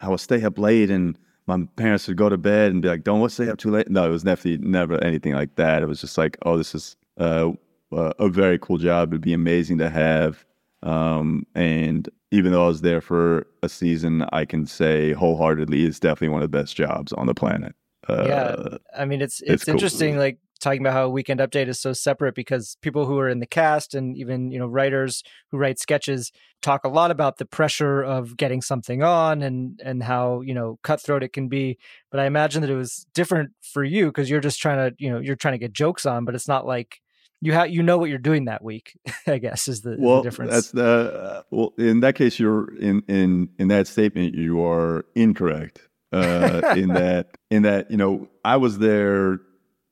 [0.00, 3.04] I would stay up late and my parents would go to bed and be like,
[3.04, 5.82] "Don't stay up too late." No, it was definitely never anything like that.
[5.82, 7.52] It was just like, "Oh, this is uh,
[7.90, 9.12] a very cool job.
[9.12, 10.44] It'd be amazing to have."
[10.82, 16.00] Um, and even though I was there for a season, I can say wholeheartedly, it's
[16.00, 17.74] definitely one of the best jobs on the planet.
[18.08, 18.56] Uh, yeah,
[18.96, 20.20] I mean it's it's, it's interesting, cool.
[20.20, 23.46] like talking about how Weekend Update is so separate because people who are in the
[23.46, 28.00] cast and even you know writers who write sketches talk a lot about the pressure
[28.00, 31.78] of getting something on and and how you know cutthroat it can be.
[32.10, 35.10] But I imagine that it was different for you because you're just trying to you
[35.10, 37.00] know you're trying to get jokes on, but it's not like
[37.40, 38.96] you have you know what you're doing that week.
[39.26, 40.52] I guess is the, well, the difference.
[40.52, 45.04] That's the uh, well in that case you're in in in that statement you are
[45.16, 49.40] incorrect uh, in that in that you know I was there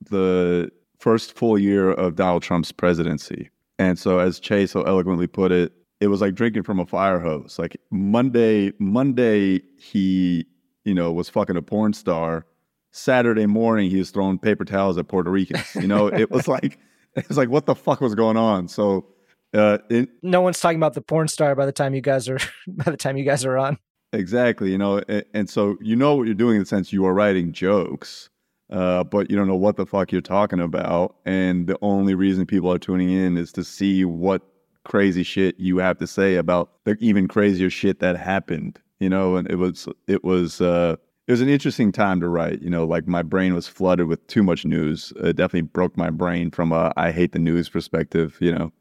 [0.08, 5.52] the first full year of Donald Trump's presidency, and so as Che so eloquently put
[5.52, 7.58] it, it was like drinking from a fire hose.
[7.58, 10.46] Like Monday, Monday he
[10.84, 12.46] you know was fucking a porn star.
[12.92, 15.74] Saturday morning he was throwing paper towels at Puerto Ricans.
[15.76, 16.78] You know, it was like
[17.14, 18.68] it was like what the fuck was going on.
[18.68, 19.06] So.
[19.52, 22.38] Uh, it, no one's talking about the porn star by the time you guys are
[22.68, 23.76] by the time you guys are on.
[24.12, 27.04] Exactly, you know, and, and, so you know what you're doing in the sense you
[27.04, 28.28] are writing jokes,
[28.70, 32.46] uh, but you don't know what the fuck you're talking about, and the only reason
[32.46, 34.42] people are tuning in is to see what
[34.84, 39.36] crazy shit you have to say about the even crazier shit that happened, you know,
[39.36, 42.84] and it was it was uh, it was an interesting time to write, you know,
[42.84, 45.12] like my brain was flooded with too much news.
[45.16, 48.72] It definitely broke my brain from a I hate the news perspective, you know,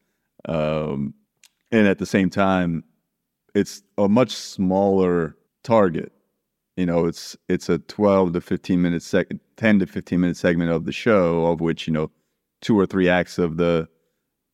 [0.46, 1.14] um,
[1.72, 2.84] and at the same time
[3.56, 6.12] it's a much smaller target.
[6.78, 9.28] You know, it's it's a 12 to 15 minute sec
[9.60, 12.10] 10 to 15 minute segment of the show of which, you know,
[12.62, 13.88] two or three acts of the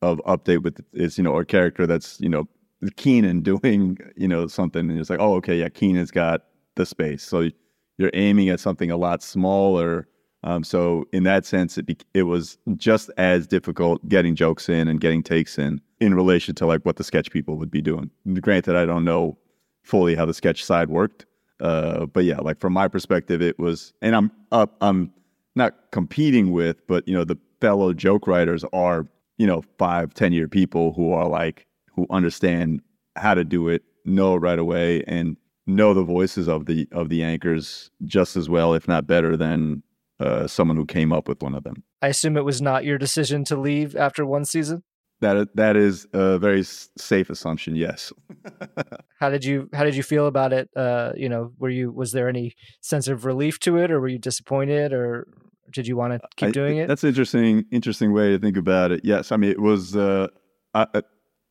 [0.01, 2.47] of update with is, you know, a character that's, you know,
[2.95, 6.41] Kenan doing, you know, something and it's like, oh, okay, yeah, Kenan's got
[6.75, 7.23] the space.
[7.23, 7.49] So
[7.97, 10.07] you're aiming at something a lot smaller.
[10.43, 14.99] Um, so in that sense, it it was just as difficult getting jokes in and
[14.99, 18.09] getting takes in in relation to like what the sketch people would be doing.
[18.41, 19.37] Granted, I don't know
[19.83, 21.27] fully how the sketch side worked,
[21.59, 25.13] uh, but yeah, like from my perspective, it was, and I'm up, I'm
[25.55, 30.33] not competing with, but you know, the fellow joke writers are, you know, five, ten
[30.33, 32.81] year people who are like who understand
[33.15, 35.37] how to do it, know it right away, and
[35.67, 39.81] know the voices of the of the anchors just as well, if not better, than
[40.19, 41.83] uh, someone who came up with one of them.
[42.01, 44.83] I assume it was not your decision to leave after one season.
[45.33, 47.75] That that is a very safe assumption.
[47.75, 48.13] Yes.
[49.19, 50.69] how did you How did you feel about it?
[50.75, 54.07] Uh, you know, were you was there any sense of relief to it, or were
[54.07, 55.27] you disappointed, or
[55.71, 56.87] did you want to keep I, doing it?
[56.87, 59.01] That's an interesting interesting way to think about it.
[59.03, 60.27] Yes, I mean it was uh,
[60.73, 61.03] a, a,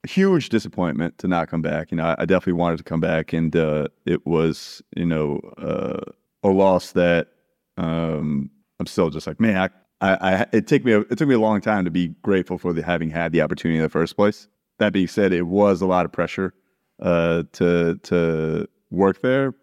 [0.06, 1.90] huge disappointment to not come back.
[1.90, 5.40] You know, I, I definitely wanted to come back, and uh, it was you know
[5.58, 7.28] uh, a loss that
[7.76, 9.56] um, I'm still just like man.
[9.56, 9.68] I,
[10.04, 12.58] I, I, it took me a, it took me a long time to be grateful
[12.58, 14.48] for the, having had the opportunity in the first place.
[14.78, 16.52] That being said, it was a lot of pressure
[17.00, 19.54] uh, to to work there,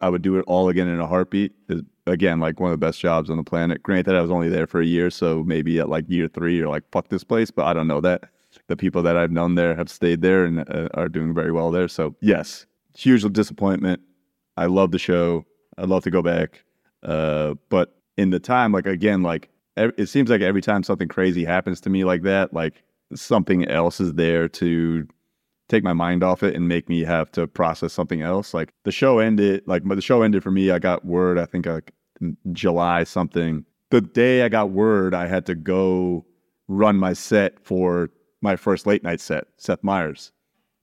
[0.00, 1.52] I would do it all again in a heartbeat.
[2.06, 3.82] Again, like one of the best jobs on the planet.
[3.82, 6.68] Granted, I was only there for a year, so maybe at like year three, you're
[6.68, 8.24] like, "Fuck this place," but I don't know that.
[8.66, 11.70] The people that I've known there have stayed there and uh, are doing very well
[11.70, 11.88] there.
[11.88, 14.00] So yes, huge disappointment.
[14.56, 15.46] I love the show.
[15.78, 16.64] I'd love to go back,
[17.02, 21.44] uh, but in the time, like again, like it seems like every time something crazy
[21.44, 22.82] happens to me like that, like
[23.14, 25.06] something else is there to
[25.68, 28.52] take my mind off it and make me have to process something else.
[28.52, 30.70] Like the show ended, like the show ended for me.
[30.70, 31.92] I got word, I think like
[32.52, 33.64] July something.
[33.90, 36.26] The day I got word, I had to go
[36.68, 38.10] run my set for
[38.42, 40.32] my first late night set, Seth Meyers.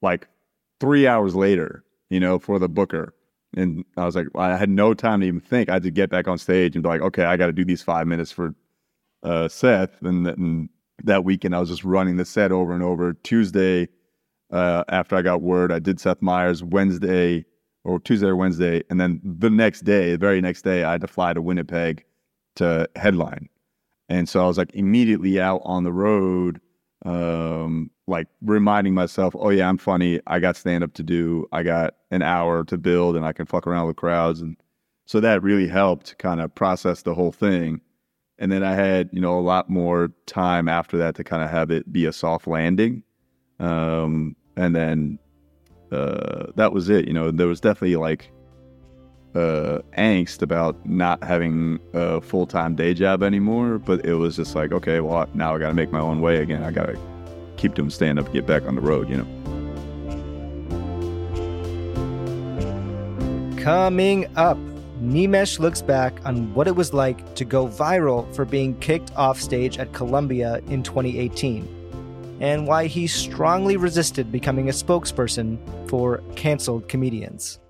[0.02, 0.28] Like
[0.80, 3.14] three hours later, you know, for the booker.
[3.56, 5.68] And I was like, I had no time to even think.
[5.68, 7.64] I had to get back on stage and be like, okay, I got to do
[7.64, 8.54] these five minutes for
[9.22, 10.68] uh, Seth, and, and,
[11.04, 13.12] that weekend I was just running the set over and over.
[13.12, 13.88] Tuesday,
[14.50, 16.64] uh, after I got word, I did Seth Meyers.
[16.64, 17.44] Wednesday
[17.84, 21.00] or Tuesday or Wednesday, and then the next day, the very next day, I had
[21.02, 22.04] to fly to Winnipeg
[22.56, 23.48] to headline,
[24.08, 26.60] and so I was like immediately out on the road,
[27.04, 30.18] um, like reminding myself, oh yeah, I'm funny.
[30.26, 31.46] I got stand up to do.
[31.52, 34.56] I got an hour to build, and I can fuck around with crowds, and
[35.06, 37.80] so that really helped kind of process the whole thing
[38.38, 41.50] and then I had you know a lot more time after that to kind of
[41.50, 43.02] have it be a soft landing,
[43.58, 45.18] um, and then
[45.90, 47.06] uh, that was it.
[47.06, 48.30] You know, there was definitely like
[49.34, 54.54] uh, angst about not having a full time day job anymore, but it was just
[54.54, 56.62] like, okay, well now I got to make my own way again.
[56.62, 56.98] I got to
[57.56, 59.08] keep doing stand up, get back on the road.
[59.08, 59.26] You know.
[63.62, 64.58] Coming up.
[65.00, 69.40] Nimesh looks back on what it was like to go viral for being kicked off
[69.40, 75.58] stage at Columbia in 2018, and why he strongly resisted becoming a spokesperson
[75.88, 77.60] for canceled comedians.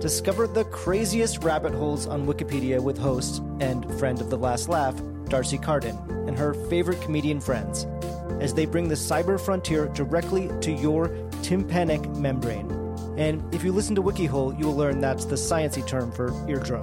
[0.01, 4.99] Discover the craziest rabbit holes on Wikipedia with host and friend of The Last Laugh,
[5.25, 5.95] Darcy Carden,
[6.27, 7.85] and her favorite comedian friends,
[8.41, 12.71] as they bring the cyber frontier directly to your tympanic membrane.
[13.15, 16.81] And if you listen to WikiHole, you will learn that's the sciencey term for eardrum.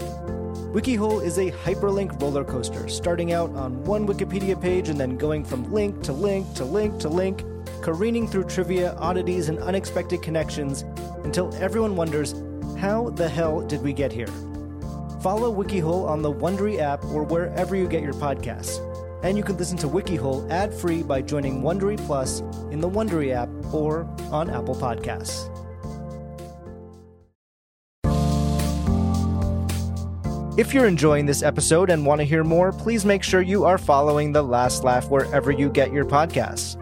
[0.73, 5.45] WikiHole is a hyperlink roller coaster, starting out on one Wikipedia page and then going
[5.45, 7.43] from link to link to link to link,
[7.83, 10.83] careening through trivia, oddities, and unexpected connections
[11.25, 12.33] until everyone wonders
[12.79, 14.29] how the hell did we get here?
[15.21, 18.85] Follow WikiHole on the Wondery app or wherever you get your podcasts.
[19.25, 23.49] And you can listen to WikiHole ad-free by joining Wondery Plus in the Wondery app
[23.75, 25.53] or on Apple Podcasts.
[30.57, 33.79] If you're enjoying this episode and want to hear more, please make sure you are
[33.79, 36.77] following The Last Laugh wherever you get your podcasts.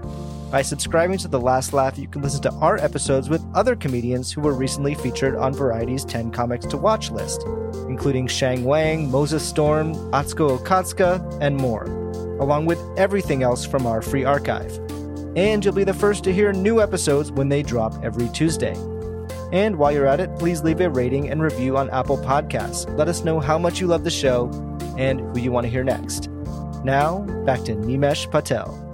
[0.51, 4.32] By subscribing to The Last Laugh, you can listen to our episodes with other comedians
[4.32, 7.42] who were recently featured on Variety's 10 Comics to Watch list,
[7.88, 11.84] including Sheng Wang, Moses Storm, Atsuko Okatsuka, and more,
[12.40, 14.72] along with everything else from our free archive.
[15.34, 18.76] And you'll be the first to hear new episodes when they drop every Tuesday.
[19.53, 22.88] And while you're at it, please leave a rating and review on Apple Podcasts.
[22.97, 24.49] Let us know how much you love the show
[24.97, 26.28] and who you want to hear next.
[26.84, 28.86] Now, back to Nimesh Patel.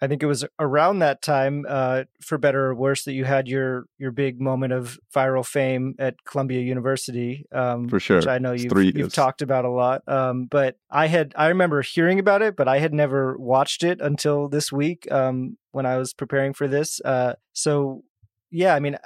[0.00, 3.48] I think it was around that time, uh, for better or worse, that you had
[3.48, 7.46] your your big moment of viral fame at Columbia University.
[7.50, 10.02] Um, for sure, which I know you've, three, you've talked about a lot.
[10.06, 14.00] Um, but I had I remember hearing about it, but I had never watched it
[14.00, 17.00] until this week um, when I was preparing for this.
[17.02, 18.02] Uh, so
[18.50, 18.98] yeah, I mean, uh,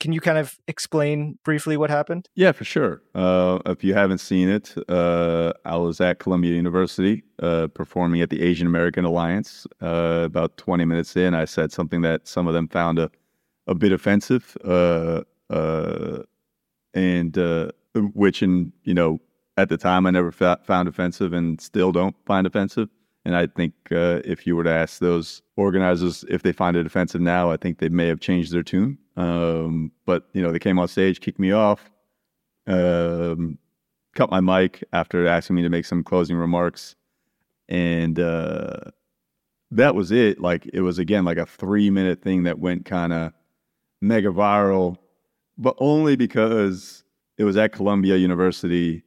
[0.00, 2.28] can you kind of explain briefly what happened?
[2.34, 3.02] Yeah, for sure.
[3.14, 8.30] Uh, if you haven't seen it, uh, I was at Columbia University uh, performing at
[8.30, 9.66] the Asian American Alliance.
[9.82, 13.10] Uh, about 20 minutes in, I said something that some of them found a,
[13.66, 16.22] a bit offensive, uh, uh,
[16.94, 17.36] and
[18.14, 19.20] which, in you know,
[19.56, 22.88] at the time I never fa- found offensive, and still don't find offensive.
[23.26, 27.20] And I think if you were to ask those organizers if they find it offensive
[27.20, 28.98] now, I think they may have changed their tune.
[29.16, 31.90] Um, but you know, they came on stage, kicked me off,
[32.68, 33.58] um,
[34.14, 36.94] cut my mic after asking me to make some closing remarks,
[37.68, 38.76] and uh,
[39.72, 40.40] that was it.
[40.40, 43.32] Like it was again like a three minute thing that went kind of
[44.00, 44.98] mega viral,
[45.58, 47.02] but only because
[47.38, 49.02] it was at Columbia University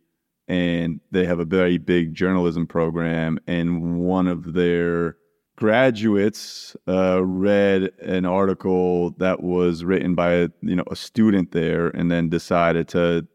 [0.49, 5.15] and they have a very big journalism program, and one of their
[5.55, 11.89] graduates uh, read an article that was written by a, you know a student there,
[11.89, 13.27] and then decided to,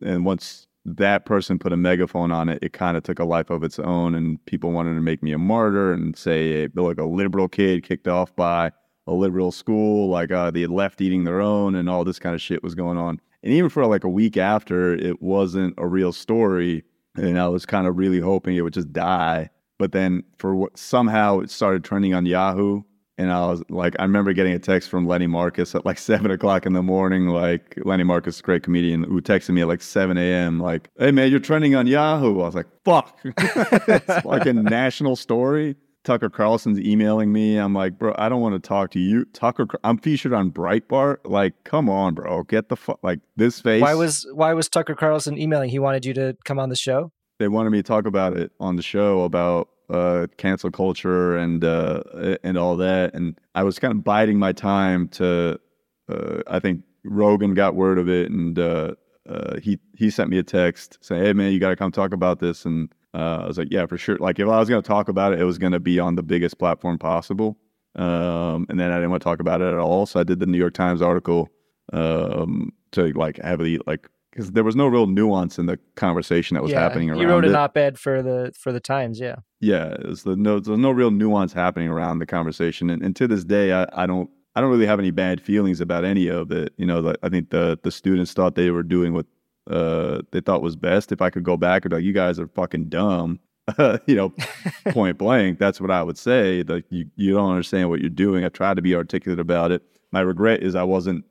[0.00, 3.50] and once that person put a megaphone on it, it kind of took a life
[3.50, 7.04] of its own, and people wanted to make me a martyr and say like a
[7.04, 8.72] liberal kid kicked off by
[9.06, 12.40] a liberal school, like uh, they left eating their own, and all this kind of
[12.40, 13.20] shit was going on.
[13.42, 16.84] And even for like a week after, it wasn't a real story,
[17.16, 19.50] and I was kind of really hoping it would just die
[19.82, 22.82] but then for what somehow it started trending on Yahoo.
[23.18, 26.30] And I was like, I remember getting a text from Lenny Marcus at like seven
[26.30, 27.26] o'clock in the morning.
[27.26, 30.60] Like Lenny Marcus, great comedian, who texted me at like seven a.m.
[30.60, 35.16] Like, "Hey man, you're trending on Yahoo." I was like, "Fuck!" it's like a national
[35.16, 35.74] story.
[36.04, 37.56] Tucker Carlson's emailing me.
[37.56, 39.24] I'm like, bro, I don't want to talk to you.
[39.26, 41.18] Tucker, I'm featured on Breitbart.
[41.24, 43.82] Like, come on, bro, get the fuck like this face.
[43.82, 45.70] Why was why was Tucker Carlson emailing?
[45.70, 47.12] He wanted you to come on the show.
[47.38, 51.64] They wanted me to talk about it on the show about uh, cancel culture and
[51.64, 52.02] uh,
[52.42, 53.14] and all that.
[53.14, 55.60] And I was kind of biding my time to.
[56.08, 58.94] Uh, I think Rogan got word of it, and uh,
[59.28, 62.12] uh, he he sent me a text saying, "Hey man, you got to come talk
[62.12, 64.82] about this." And uh, I was like, "Yeah, for sure." Like if I was going
[64.82, 67.58] to talk about it, it was going to be on the biggest platform possible.
[67.94, 70.40] Um, and then I didn't want to talk about it at all, so I did
[70.40, 71.50] the New York Times article
[71.92, 76.62] um, to like heavily like because there was no real nuance in the conversation that
[76.62, 77.20] was yeah, happening around.
[77.20, 79.36] You wrote an op-ed for the for the Times, yeah.
[79.60, 83.28] Yeah, was the no, there's no real nuance happening around the conversation, and, and to
[83.28, 86.50] this day, I, I don't I don't really have any bad feelings about any of
[86.50, 86.72] it.
[86.78, 89.26] You know, the, I think the the students thought they were doing what
[89.70, 91.12] uh, they thought was best.
[91.12, 93.38] If I could go back and like, you guys are fucking dumb,
[94.06, 94.32] you know,
[94.88, 96.62] point blank, that's what I would say.
[96.62, 98.44] Like you you don't understand what you're doing.
[98.44, 99.82] I tried to be articulate about it.
[100.10, 101.24] My regret is I wasn't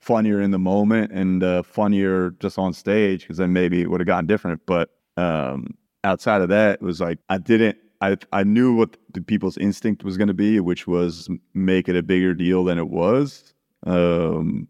[0.00, 4.00] funnier in the moment and uh, funnier just on stage because then maybe it would
[4.00, 4.60] have gotten different.
[4.66, 5.74] But um,
[6.04, 7.78] outside of that, it was like I didn't.
[8.00, 11.96] I I knew what the people's instinct was going to be, which was make it
[11.96, 13.52] a bigger deal than it was,
[13.86, 14.68] um,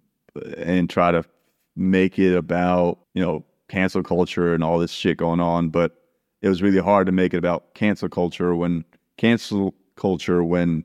[0.57, 1.25] and try to
[1.79, 5.71] make it about you know cancel culture and all this shit going on.
[5.71, 5.93] But
[6.43, 8.85] it was really hard to make it about cancel culture when
[9.17, 10.85] cancel culture when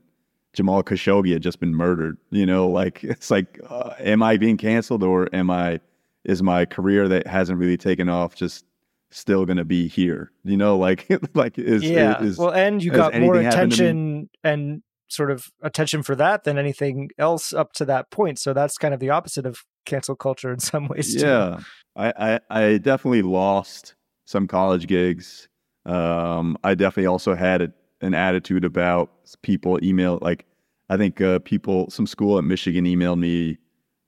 [0.52, 2.16] Jamal Khashoggi had just been murdered.
[2.30, 5.80] You know, like it's like, uh, am I being canceled or am I?
[6.24, 8.64] Is my career that hasn't really taken off just
[9.10, 10.32] still going to be here?
[10.42, 12.22] You know, like like is yeah.
[12.22, 17.10] Is, well, and you got more attention and sort of attention for that than anything
[17.18, 18.38] else up to that point.
[18.38, 21.14] So that's kind of the opposite of cancel culture in some ways.
[21.14, 21.60] Yeah,
[21.96, 23.94] I, I I definitely lost
[24.26, 25.48] some college gigs.
[25.86, 29.10] Um, I definitely also had a an attitude about
[29.42, 30.44] people email like
[30.90, 33.58] I think uh, people some school at Michigan emailed me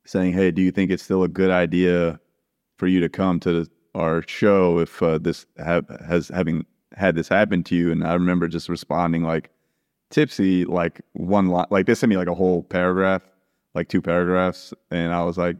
[0.05, 2.21] saying, "Hey, do you think it's still a good idea
[2.79, 7.65] for you to come to our show if uh, this has having had this happen
[7.65, 9.51] to you?" And I remember just responding like,
[10.11, 13.23] "Tipsy, like one line, like they sent me like a whole paragraph,
[13.75, 15.57] like two paragraphs, and I was like."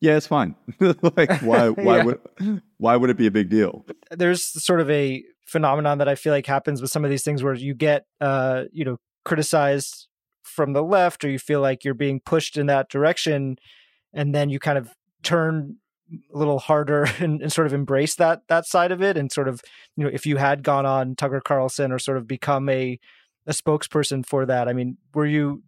[0.00, 0.54] Yeah, it's fine.
[0.80, 1.68] like, why?
[1.68, 2.04] Why yeah.
[2.04, 2.62] would?
[2.78, 3.84] Why would it be a big deal?
[4.10, 7.42] There's sort of a phenomenon that I feel like happens with some of these things
[7.42, 10.08] where you get, uh, you know, criticized
[10.42, 13.56] from the left, or you feel like you're being pushed in that direction,
[14.12, 14.90] and then you kind of
[15.22, 15.76] turn
[16.32, 19.48] a little harder and, and, sort of embrace that that side of it, and sort
[19.48, 19.60] of,
[19.96, 22.98] you know, if you had gone on Tucker Carlson or sort of become a
[23.46, 25.62] a spokesperson for that, I mean, were you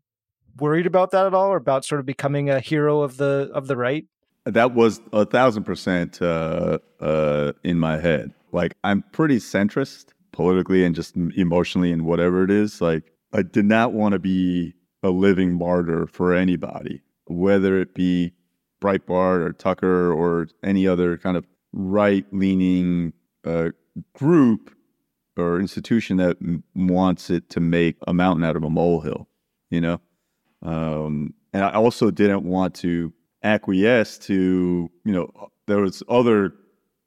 [0.58, 3.66] worried about that at all, or about sort of becoming a hero of the of
[3.66, 4.06] the right?
[4.44, 8.32] That was a thousand percent uh, uh, in my head.
[8.50, 12.80] Like I'm pretty centrist politically and just emotionally and whatever it is.
[12.80, 18.32] Like I did not want to be a living martyr for anybody, whether it be
[18.82, 23.12] Breitbart or Tucker or any other kind of right leaning
[23.44, 23.70] uh,
[24.14, 24.74] group
[25.36, 29.28] or institution that m- wants it to make a mountain out of a molehill,
[29.70, 30.00] you know?
[30.62, 33.12] Um, and I also didn't want to
[33.42, 35.30] acquiesce to, you know,
[35.66, 36.54] there was other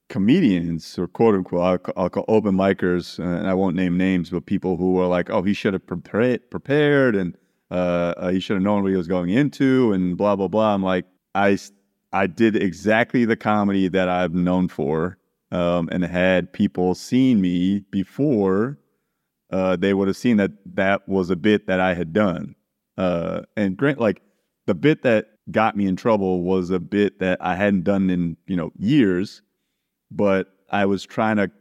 [0.09, 4.29] comedians or quote unquote, I'll, call, I'll call open micers, and I won't name names,
[4.29, 7.35] but people who were like, oh, he should have prepared, prepared and
[7.71, 10.73] uh, uh, he should have known what he was going into and blah, blah, blah.
[10.73, 11.57] I'm like, I,
[12.13, 15.17] I did exactly the comedy that I'm known for
[15.51, 18.77] um, and had people seen me before,
[19.51, 22.55] uh, they would have seen that that was a bit that I had done.
[22.97, 24.21] Uh, and grant, like
[24.65, 28.37] the bit that got me in trouble was a bit that I hadn't done in
[28.47, 29.41] you know years,
[30.11, 31.51] but I was trying to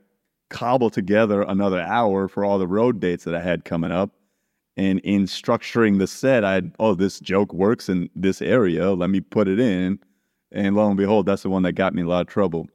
[0.51, 4.11] cobble together another hour for all the road dates that I had coming up.
[4.76, 8.93] And in structuring the set, I oh this joke works in this area.
[8.93, 9.99] Let me put it in,
[10.51, 12.66] and lo and behold, that's the one that got me a lot of trouble.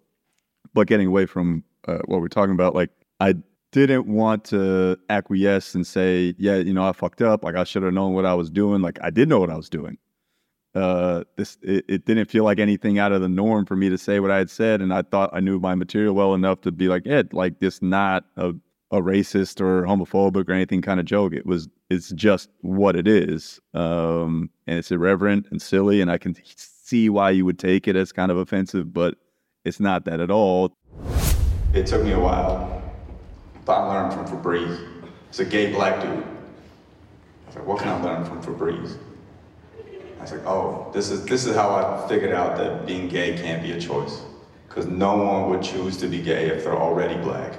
[0.74, 3.34] But getting away from uh, what we're talking about, like I
[3.72, 7.43] didn't want to acquiesce and say, yeah, you know, I fucked up.
[7.43, 8.82] Like I should have known what I was doing.
[8.82, 9.97] Like I did know what I was doing.
[10.76, 13.97] Uh, this it, it, didn't feel like anything out of the norm for me to
[13.97, 16.72] say what I had said, and I thought I knew my material well enough to
[16.72, 18.53] be like, yeah, like this not a
[18.91, 21.34] a racist or homophobic or anything kind of joke.
[21.34, 26.17] It was it's just what it is, um, and it's irreverent and silly, and I
[26.17, 29.15] can see why you would take it as kind of offensive, but
[29.65, 30.74] it's not that at all.
[31.74, 32.82] It took me a while,
[33.65, 34.88] but I learned from Febreze.
[35.30, 36.11] It's a gay black dude.
[36.11, 38.97] I was like, what can I learn from Febreze?
[40.20, 43.38] I was like, oh, this is this is how I figured out that being gay
[43.38, 44.22] can't be a choice.
[44.67, 47.57] Because no one would choose to be gay if they're already black.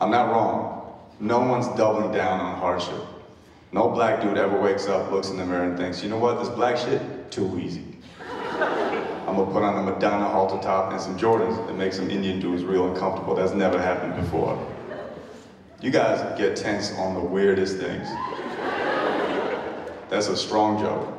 [0.00, 0.98] I'm not wrong.
[1.20, 3.00] No one's doubling down on hardship.
[3.72, 6.38] No black dude ever wakes up, looks in the mirror, and thinks, you know what,
[6.38, 7.84] this black shit, too easy.
[9.28, 12.40] I'm gonna put on a Madonna halter top and some Jordans and make some Indian
[12.40, 13.34] dudes real uncomfortable.
[13.34, 14.58] That's never happened before.
[15.82, 18.08] You guys get tense on the weirdest things.
[20.10, 21.14] That's a strong joke.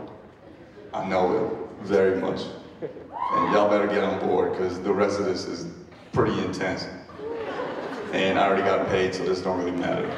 [0.93, 2.41] I know it very much.
[2.81, 5.67] And y'all better get on board because the rest of this is
[6.11, 6.87] pretty intense.
[8.13, 10.09] And I already got paid, so this don't really matter.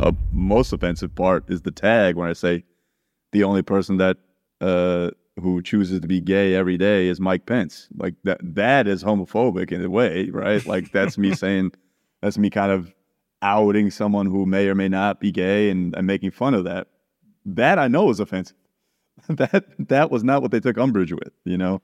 [0.00, 2.64] uh, most offensive part is the tag when I say
[3.32, 4.16] the only person that
[4.62, 7.88] uh, who chooses to be gay every day is Mike Pence.
[7.94, 10.64] Like that that is homophobic in a way, right?
[10.64, 11.72] Like that's me saying
[12.22, 12.94] that's me kind of
[13.44, 16.88] outing someone who may or may not be gay and, and making fun of that.
[17.44, 18.56] That I know is offensive.
[19.28, 21.80] that that was not what they took umbrage with, you know.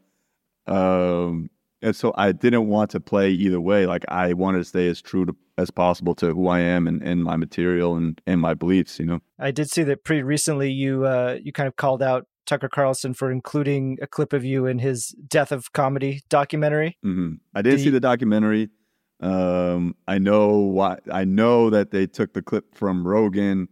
[0.67, 1.51] Um,
[1.83, 3.87] and so I didn't want to play either way.
[3.87, 7.03] Like I wanted to stay as true to, as possible to who I am and,
[7.03, 9.21] and my material and, and my beliefs, you know.
[9.39, 13.15] I did see that pretty recently you uh, you kind of called out Tucker Carlson
[13.15, 16.99] for including a clip of you in his Death of Comedy documentary.
[17.05, 17.35] Mm-hmm.
[17.55, 18.71] I did see the documentary.
[19.21, 20.99] Um, I know why.
[21.13, 23.69] I know that they took the clip from Rogan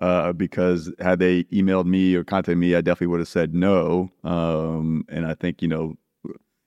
[0.00, 4.10] uh, because had they emailed me or contacted me, I definitely would have said no.
[4.22, 5.94] Um, and I think you know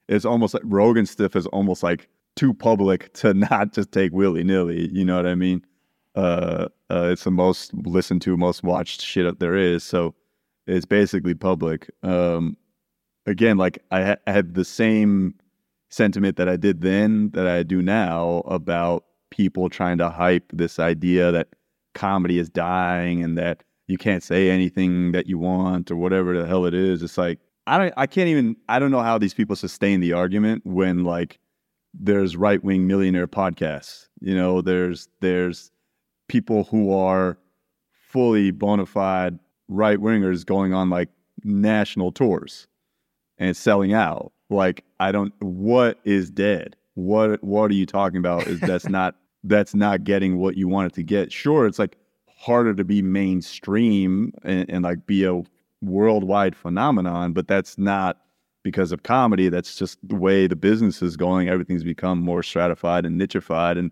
[0.07, 4.43] it's almost like Rogan stuff is almost like too public to not just take willy
[4.43, 4.89] nilly.
[4.91, 5.65] You know what I mean?
[6.15, 9.83] Uh, uh, it's the most listened to, most watched shit there is.
[9.83, 10.15] So
[10.65, 11.89] it's basically public.
[12.01, 12.57] Um,
[13.25, 15.35] again, like I, ha- I had the same
[15.89, 20.79] sentiment that I did then that I do now about people trying to hype this
[20.79, 21.49] idea that
[21.93, 26.45] comedy is dying and that you can't say anything that you want or whatever the
[26.45, 27.01] hell it is.
[27.01, 30.13] It's like I don't I can't even I don't know how these people sustain the
[30.13, 31.39] argument when like
[31.93, 34.07] there's right wing millionaire podcasts.
[34.19, 35.71] You know, there's there's
[36.27, 37.37] people who are
[37.91, 41.09] fully bona fide right wingers going on like
[41.43, 42.67] national tours
[43.37, 44.31] and selling out.
[44.49, 46.75] Like I don't what is dead?
[46.95, 48.47] What what are you talking about?
[48.47, 51.31] Is that's not that's not getting what you wanted to get.
[51.31, 51.97] Sure, it's like
[52.37, 55.41] harder to be mainstream and, and like be a
[55.81, 58.21] worldwide phenomenon, but that's not
[58.63, 59.49] because of comedy.
[59.49, 61.49] That's just the way the business is going.
[61.49, 63.91] Everything's become more stratified and nichified, and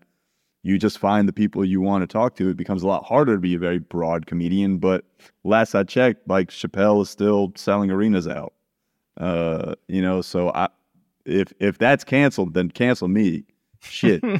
[0.64, 2.50] you just find the people you want to talk to.
[2.50, 4.80] It becomes a lot harder to be a very broad comedian.
[4.80, 5.06] But
[5.44, 8.55] last I checked, like Chappelle is still selling arenas out.
[9.18, 10.70] Uh, you know, so I,
[11.26, 13.46] if if that's canceled, then cancel me
[13.82, 14.22] shit.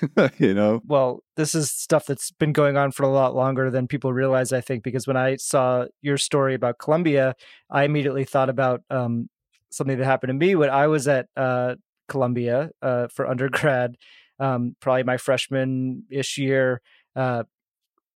[0.38, 0.82] you know?
[0.86, 4.52] Well, this is stuff that's been going on for a lot longer than people realize,
[4.52, 7.34] I think, because when I saw your story about Columbia,
[7.70, 9.28] I immediately thought about um,
[9.70, 11.76] something that happened to me when I was at uh,
[12.08, 13.96] Columbia uh, for undergrad.
[14.38, 16.80] um, probably my freshman ish year,
[17.16, 17.44] uh,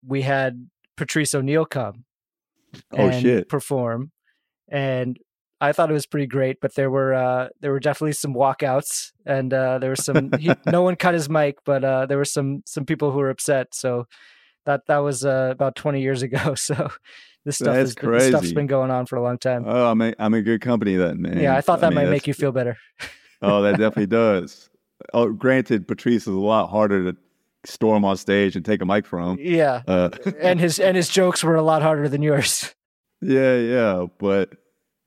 [0.07, 2.05] we had Patrice O'Neal come
[2.93, 3.49] Oh, and shit.
[3.49, 4.11] perform,
[4.69, 5.19] and
[5.65, 6.61] I thought it was pretty great.
[6.61, 10.33] But there were uh, there were definitely some walkouts, and uh, there was some.
[10.39, 13.31] He, no one cut his mic, but uh, there were some some people who were
[13.31, 13.75] upset.
[13.75, 14.07] So
[14.67, 16.55] that that was uh, about twenty years ago.
[16.65, 16.91] So
[17.45, 18.55] this stuff That's is this stuff's crazy.
[18.55, 19.65] been going on for a long time.
[19.67, 21.39] Oh, I'm in, I'm in good company then, man.
[21.39, 22.79] yeah, I thought that mean, might make you feel better.
[23.43, 24.71] Oh, that definitely does.
[25.13, 27.19] Oh, granted, Patrice is a lot harder to
[27.67, 29.37] storm on stage and take a mic from.
[29.39, 30.09] Yeah, Uh,
[30.41, 32.75] and his and his jokes were a lot harder than yours.
[33.21, 34.55] yeah, yeah, but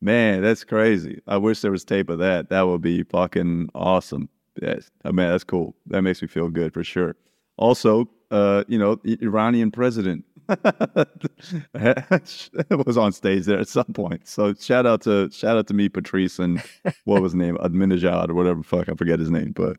[0.01, 1.21] man, that's crazy.
[1.27, 2.49] I wish there was tape of that.
[2.49, 4.29] That would be fucking awesome.
[4.61, 5.75] Yes, I mean that's cool.
[5.87, 7.15] That makes me feel good for sure.
[7.57, 10.25] Also, uh, you know, Iranian president
[12.71, 14.27] was on stage there at some point.
[14.27, 16.61] So shout out to shout out to me, Patrice, and
[17.05, 18.63] what was his name, Adminajad or whatever.
[18.63, 19.77] Fuck, I forget his name, but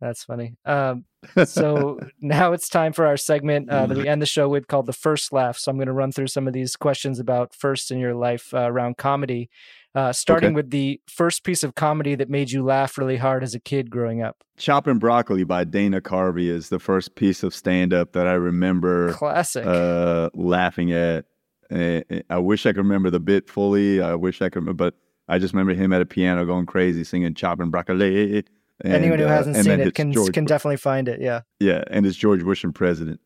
[0.00, 0.56] That's funny.
[0.64, 1.04] Um,
[1.44, 4.86] so now it's time for our segment uh, that we end the show with called
[4.86, 5.58] the first laugh.
[5.58, 8.52] So I'm going to run through some of these questions about first in your life
[8.54, 9.48] uh, around comedy,
[9.94, 10.54] uh, starting Okay.
[10.56, 13.90] with the first piece of comedy that made you laugh really hard as a kid
[13.90, 14.42] growing up.
[14.56, 19.12] Chopping Broccoli by Dana Carvey is the first piece of stand up that I remember
[19.12, 19.64] Classic.
[19.66, 21.26] uh, laughing at.
[21.70, 24.00] Eh, eh, I wish I could remember the bit fully.
[24.00, 24.94] I wish I could but
[25.26, 28.44] I just remember him at a piano going crazy singing Chopping Broccoli.
[28.82, 31.20] And, Anyone who uh, hasn't and seen it can George, can definitely find it.
[31.20, 31.42] Yeah.
[31.60, 33.20] yeah, and it's George Bush and president.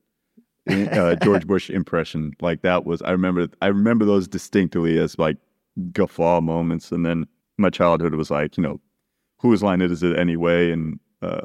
[0.69, 5.39] uh, George Bush impression like that was I remember I remember those distinctly as like
[5.93, 7.27] guffaw moments and then
[7.57, 8.81] my childhood was like you know
[9.39, 11.41] whose line is it anyway and uh,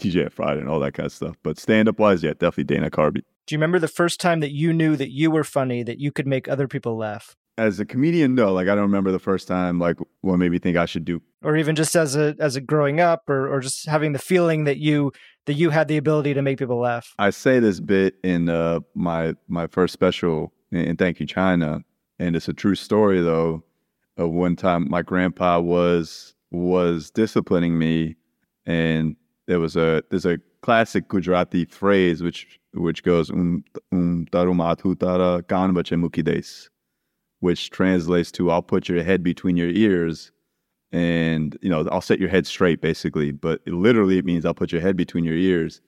[0.00, 2.90] TJ Friday and all that kind of stuff but stand up wise yeah definitely Dana
[2.90, 6.00] Carvey Do you remember the first time that you knew that you were funny, that
[6.00, 7.36] you could make other people laugh?
[7.58, 10.58] As a comedian no like I don't remember the first time like what made me
[10.58, 13.60] think I should do Or even just as a as a growing up or, or
[13.60, 15.12] just having the feeling that you
[15.46, 17.14] that you had the ability to make people laugh.
[17.18, 21.80] I say this bit in uh, my my first special in, Thank You China,
[22.18, 23.62] and it's a true story though.
[24.18, 28.16] Of one time, my grandpa was was disciplining me,
[28.64, 29.14] and
[29.46, 35.42] there was a there's a classic Gujarati phrase which which goes um um tarumatu tara
[35.42, 36.70] kanvache mukides,
[37.46, 40.32] which translates to "I'll put your head between your ears."
[40.92, 43.32] And you know, I'll set your head straight, basically.
[43.32, 45.80] But it literally, it means I'll put your head between your ears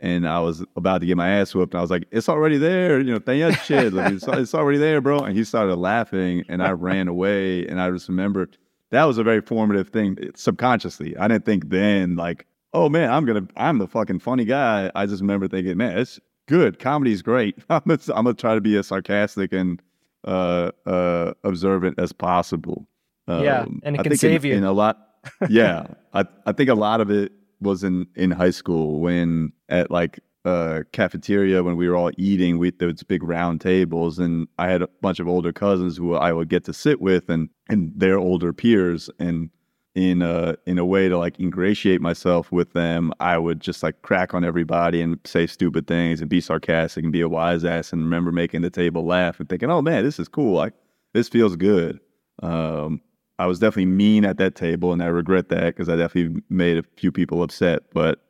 [0.00, 1.74] and I was about to get my ass whooped.
[1.74, 3.92] And I was like, "It's already there, you know, thank you, shit.
[3.92, 7.66] Like, it's, it's already there, bro." And he started laughing, and I ran away.
[7.66, 8.56] And I just remembered
[8.90, 11.16] that was a very formative thing eh, subconsciously.
[11.16, 15.06] I didn't think then, like, "Oh man, I'm gonna, I'm the fucking funny guy." I
[15.06, 16.78] just remember thinking, "Man, it's good.
[16.78, 17.58] Comedy's great.
[17.70, 19.80] I'm gonna, try to be as sarcastic and
[20.24, 22.86] uh, uh, observant as possible."
[23.28, 24.56] Yeah, Um, and it I can save in, you.
[24.56, 24.98] in a lot.
[25.48, 29.90] Yeah, I I think a lot of it was in in high school when at
[29.90, 34.68] like uh cafeteria when we were all eating we those big round tables and I
[34.70, 37.92] had a bunch of older cousins who I would get to sit with and and
[37.94, 39.50] their older peers and
[39.94, 44.02] in uh in a way to like ingratiate myself with them I would just like
[44.02, 47.92] crack on everybody and say stupid things and be sarcastic and be a wise ass
[47.92, 50.74] and remember making the table laugh and thinking oh man this is cool like
[51.12, 51.98] this feels good
[52.42, 53.00] um
[53.40, 56.76] I was definitely mean at that table, and I regret that because I definitely made
[56.76, 57.84] a few people upset.
[57.94, 58.20] But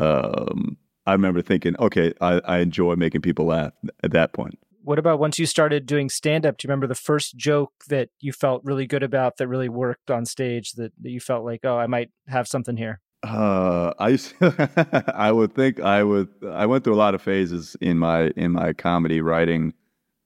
[0.00, 0.76] um,
[1.06, 3.72] I remember thinking, okay, I, I enjoy making people laugh
[4.02, 4.58] at that point.
[4.90, 6.56] What about once you started doing stand up?
[6.56, 10.10] Do you remember the first joke that you felt really good about that really worked
[10.10, 13.00] on stage that, that you felt like, oh, I might have something here?
[13.22, 14.18] Uh, I
[15.14, 16.28] I would think I would.
[16.44, 19.74] I went through a lot of phases in my in my comedy writing.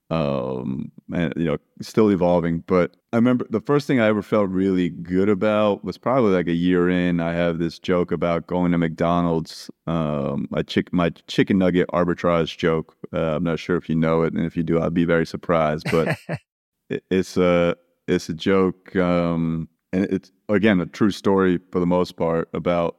[0.08, 2.64] Um, and you know, still evolving.
[2.66, 6.48] But I remember the first thing I ever felt really good about was probably like
[6.48, 7.20] a year in.
[7.20, 9.70] I have this joke about going to McDonald's.
[9.86, 12.96] Um, my chick my chicken nugget arbitrage joke.
[13.12, 15.26] Uh, I'm not sure if you know it, and if you do, I'd be very
[15.26, 15.86] surprised.
[15.92, 16.18] But
[16.90, 17.76] it, it's a
[18.08, 18.96] it's a joke.
[18.96, 22.96] Um, and it's again a true story for the most part about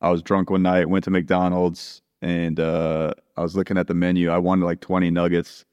[0.00, 3.94] I was drunk one night, went to McDonald's, and uh, I was looking at the
[3.94, 4.30] menu.
[4.30, 5.64] I wanted like 20 nuggets,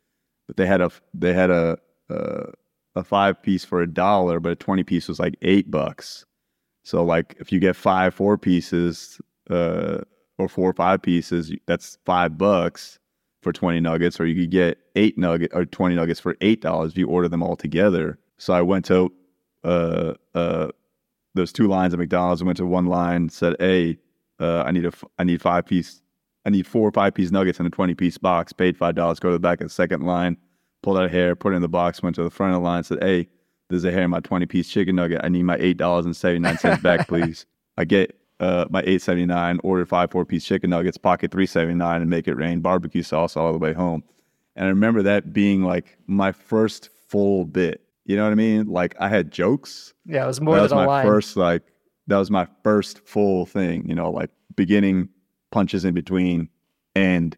[0.48, 1.78] but they had a they had a
[2.10, 2.54] a,
[2.96, 6.26] a five piece for a dollar, but a 20 piece was like eight bucks.
[6.84, 9.20] So like if you get five four pieces
[9.50, 10.00] uh,
[10.38, 13.00] or four or five pieces, that's five bucks
[13.42, 16.92] for 20 nuggets, or you could get eight nugget or 20 nuggets for eight dollars
[16.92, 18.20] if you order them all together.
[18.38, 19.12] So I went to
[19.64, 20.70] uh, uh,
[21.36, 22.42] those two lines at McDonald's.
[22.42, 23.98] I went to one line, said, "Hey,
[24.40, 26.02] uh, I need a, I need five piece,
[26.46, 29.20] I need four five piece nuggets in a twenty piece box." Paid five dollars.
[29.20, 30.38] Go to the back of the second line,
[30.84, 32.04] pulled out a hair, put it in the box.
[32.04, 33.28] Went to the front of the line, said, "Hey,
[33.70, 35.22] there's a hair in my twenty piece chicken nugget.
[35.24, 38.84] I need my eight dollars and seventy nine cents back, please." I get uh, my
[38.86, 42.28] eight seventy nine, order five four piece chicken nuggets, pocket three seventy nine, and make
[42.28, 44.04] it rain barbecue sauce all the way home.
[44.56, 47.82] And I remember that being like my first full bit.
[48.06, 48.68] You know what I mean?
[48.68, 49.94] Like I had jokes.
[50.06, 51.06] Yeah, it was more that was than a my line.
[51.06, 51.64] first like
[52.08, 53.88] that was my first full thing.
[53.88, 55.10] You know, like beginning
[55.52, 56.50] punches in between
[56.96, 57.38] and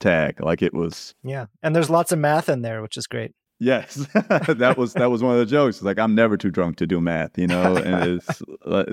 [0.00, 0.40] tag.
[0.40, 3.32] Like it was Yeah, and there's lots of math in there, which is great.
[3.60, 5.76] Yes, that was that was one of the jokes.
[5.76, 8.84] It's like I'm never too drunk to do math, you know, and it's uh,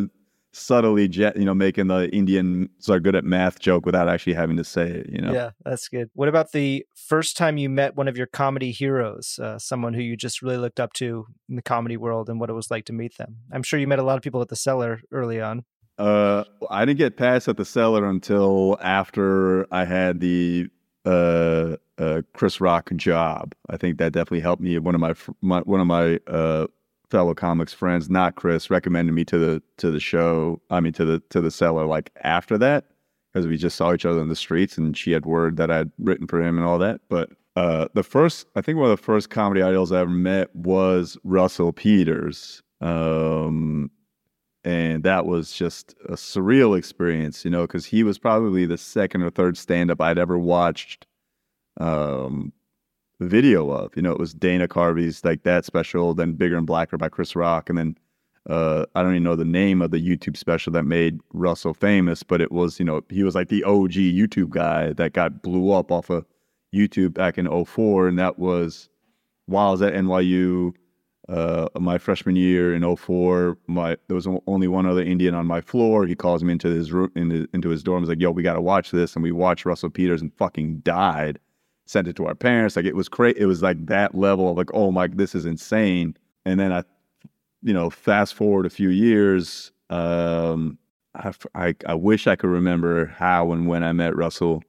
[0.56, 4.58] subtly, jet, you know, making the Indians are good at math joke without actually having
[4.58, 5.34] to say it, you know.
[5.34, 6.10] Yeah, that's good.
[6.14, 10.02] What about the first time you met one of your comedy heroes, uh, someone who
[10.02, 12.86] you just really looked up to in the comedy world, and what it was like
[12.86, 13.38] to meet them?
[13.52, 15.66] I'm sure you met a lot of people at the cellar early on.
[15.98, 20.70] Uh, I didn't get past at the cellar until after I had the
[21.06, 23.54] uh, uh, Chris Rock job.
[23.70, 24.78] I think that definitely helped me.
[24.80, 26.68] One of my, my one of my uh,
[27.10, 30.62] fellow comics friends, not Chris, recommended me to the to the show.
[30.70, 31.86] I mean, to the to the cellar.
[31.86, 32.86] Like after that,
[33.32, 35.92] because we just saw each other in the streets, and she had word that I'd
[36.00, 37.02] written for him and all that.
[37.10, 40.54] But uh, the first, I think, one of the first comedy idols I ever met
[40.56, 42.62] was Russell Peters.
[42.82, 43.90] Um,
[44.66, 49.22] and that was just a surreal experience, you know, because he was probably the second
[49.22, 51.06] or third stand up I'd ever watched
[51.80, 52.52] um,
[53.20, 53.96] video of.
[53.96, 57.36] You know, it was Dana Carvey's like that special, then Bigger and Blacker by Chris
[57.36, 57.98] Rock, and then
[58.50, 62.24] uh, I don't even know the name of the YouTube special that made Russell famous,
[62.24, 65.72] but it was, you know, he was like the OG YouTube guy that got blew
[65.72, 66.26] up off of
[66.74, 68.90] YouTube back in 04, and that was
[69.46, 70.74] while I was at NYU
[71.28, 75.62] uh, my freshman year in 04, my there was only one other Indian on my
[75.62, 76.06] floor.
[76.06, 78.04] He calls me into his room, into, into his dorm.
[78.04, 80.80] He's like, "Yo, we got to watch this," and we watched Russell Peters and fucking
[80.80, 81.40] died.
[81.88, 82.76] Sent it to our parents.
[82.76, 83.40] Like it was crazy.
[83.40, 86.16] It was like that level of like, oh my, this is insane.
[86.46, 86.84] And then I,
[87.62, 89.72] you know, fast forward a few years.
[89.90, 90.78] Um,
[91.16, 94.64] I, I, I wish I could remember how and when I met Russell.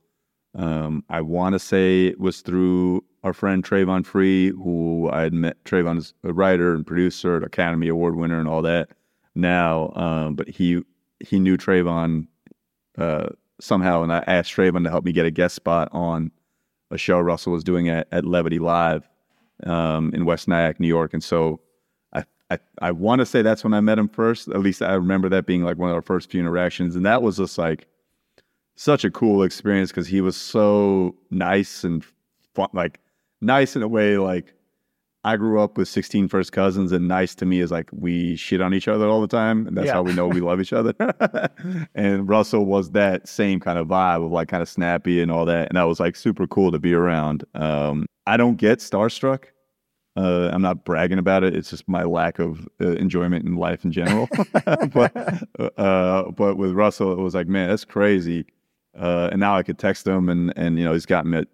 [0.57, 5.35] Um, I want to say it was through our friend Travon Free, who I had
[5.35, 5.63] met.
[5.65, 8.89] Travon's a writer and producer, an Academy Award winner, and all that.
[9.35, 10.83] Now, um, but he
[11.21, 12.27] he knew Travon
[12.97, 13.29] uh,
[13.61, 16.31] somehow, and I asked Travon to help me get a guest spot on
[16.91, 19.07] a show Russell was doing at, at Levity Live
[19.65, 21.61] um, in West Nyack, New York, and so.
[22.13, 24.49] I, I, I want to say that's when I met him first.
[24.49, 26.97] At least I remember that being like one of our first few interactions.
[26.97, 27.89] And that was just like
[28.77, 32.05] such a cool experience because he was so nice and
[32.55, 33.01] fun, like
[33.41, 34.53] nice in a way like
[35.25, 38.61] I grew up with 16 first cousins, and nice to me is like we shit
[38.61, 39.95] on each other all the time, and that's Yeah.
[39.95, 40.95] how we know we love each other.
[41.97, 45.45] and Russell was that same kind of vibe of like kind of snappy and all
[45.47, 47.43] that, and that was like super cool to be around.
[47.57, 49.47] Um, I don't get starstruck.
[50.17, 51.57] Uh, I'm not bragging about it.
[51.57, 54.29] It's just my lack of uh, enjoyment in life in general.
[54.95, 55.13] but
[55.77, 58.47] uh, but with Russell, it was like, man, that's crazy.
[58.99, 61.49] Uh, and now I could text him, and and you know he's got me at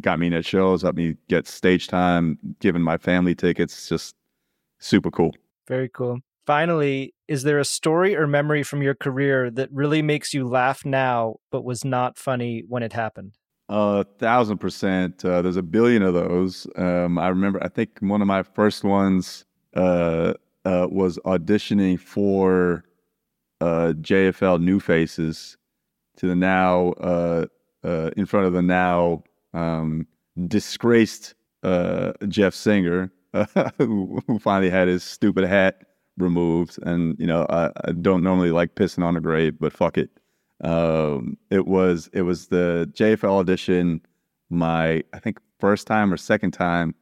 [0.00, 3.88] got me in at shows, helped me get stage time, given my family tickets.
[3.88, 4.14] Just
[4.78, 5.34] super cool.
[5.68, 6.18] Very cool.
[6.46, 10.84] Finally, is there a story or memory from your career that really makes you laugh
[10.84, 13.36] now, but was not funny when it happened?
[13.68, 15.24] A thousand percent.
[15.24, 16.66] Uh, there's a billion of those.
[16.76, 17.62] Um, I remember.
[17.62, 20.34] I think one of my first ones uh,
[20.64, 22.84] uh, was auditioning for
[23.60, 25.56] uh, JFL New Faces
[26.22, 27.46] to the now uh,
[27.84, 30.06] uh, in front of the now um,
[30.46, 33.10] disgraced uh, Jeff Singer,
[33.78, 35.82] who who finally had his stupid hat
[36.16, 36.78] removed.
[36.84, 40.10] And you know, I, I don't normally like pissing on a grave, but fuck it.
[40.62, 44.00] Um, it was it was the JFL audition,
[44.48, 46.94] my I think first time or second time,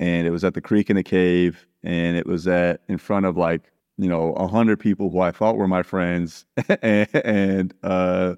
[0.00, 3.24] and it was at the Creek and the Cave, and it was at in front
[3.24, 6.44] of like you know a hundred people who I thought were my friends,
[6.82, 8.34] and, and uh,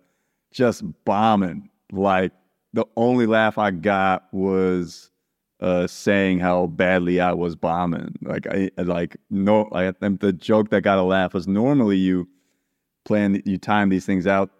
[0.52, 1.68] just bombing.
[1.92, 2.32] Like
[2.72, 5.10] the only laugh I got was
[5.60, 8.14] uh, saying how badly I was bombing.
[8.22, 12.28] Like I like no like the joke that got a laugh was normally you
[13.04, 14.50] plan you time these things out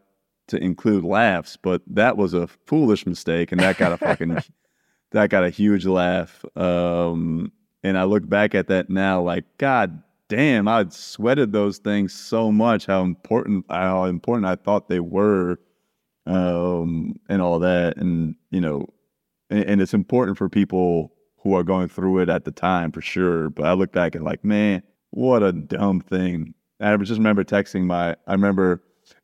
[0.49, 4.39] to include laughs, but that was a foolish mistake, and that got a fucking
[5.13, 6.45] that got a huge laugh.
[6.57, 12.13] Um, and I look back at that now, like God damn, I'd sweated those things
[12.13, 12.87] so much.
[12.87, 15.59] How important how important I thought they were,
[16.31, 18.87] um, and all that, and you know,
[19.51, 23.01] and, and it's important for people who are going through it at the time for
[23.01, 23.51] sure.
[23.51, 26.55] But I look back and like, man, what a dumb thing.
[26.81, 28.83] I just remember texting my, I remember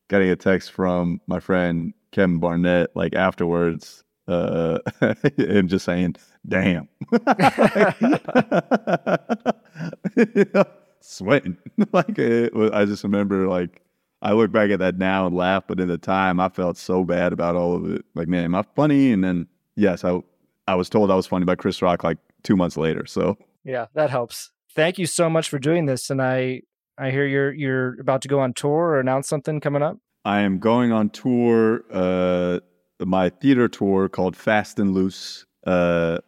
[0.09, 4.79] getting a text from my friend Kevin Barnett, like afterwards, uh,
[5.39, 6.17] and just saying,
[6.49, 6.89] damn.
[11.01, 11.57] Sweating.
[11.93, 13.83] like, it I just remember, like,
[14.27, 17.05] I look back at that now and laugh, but at the time, I felt so
[17.05, 18.05] bad about all of it.
[18.17, 19.13] Like, man, am I funny?
[19.13, 19.47] And then,
[19.77, 20.21] yes, I
[20.67, 23.07] I was told I was funny by Chris Rock like two months later.
[23.07, 24.51] So yeah, that helps.
[24.75, 26.11] Thank you so much for doing this.
[26.11, 26.63] And I
[26.99, 29.97] I hear you're you're about to go on tour or announce something coming up.
[30.25, 31.85] I am going on tour.
[31.89, 32.59] Uh,
[32.99, 36.19] my theater tour called Fast and Loose uh,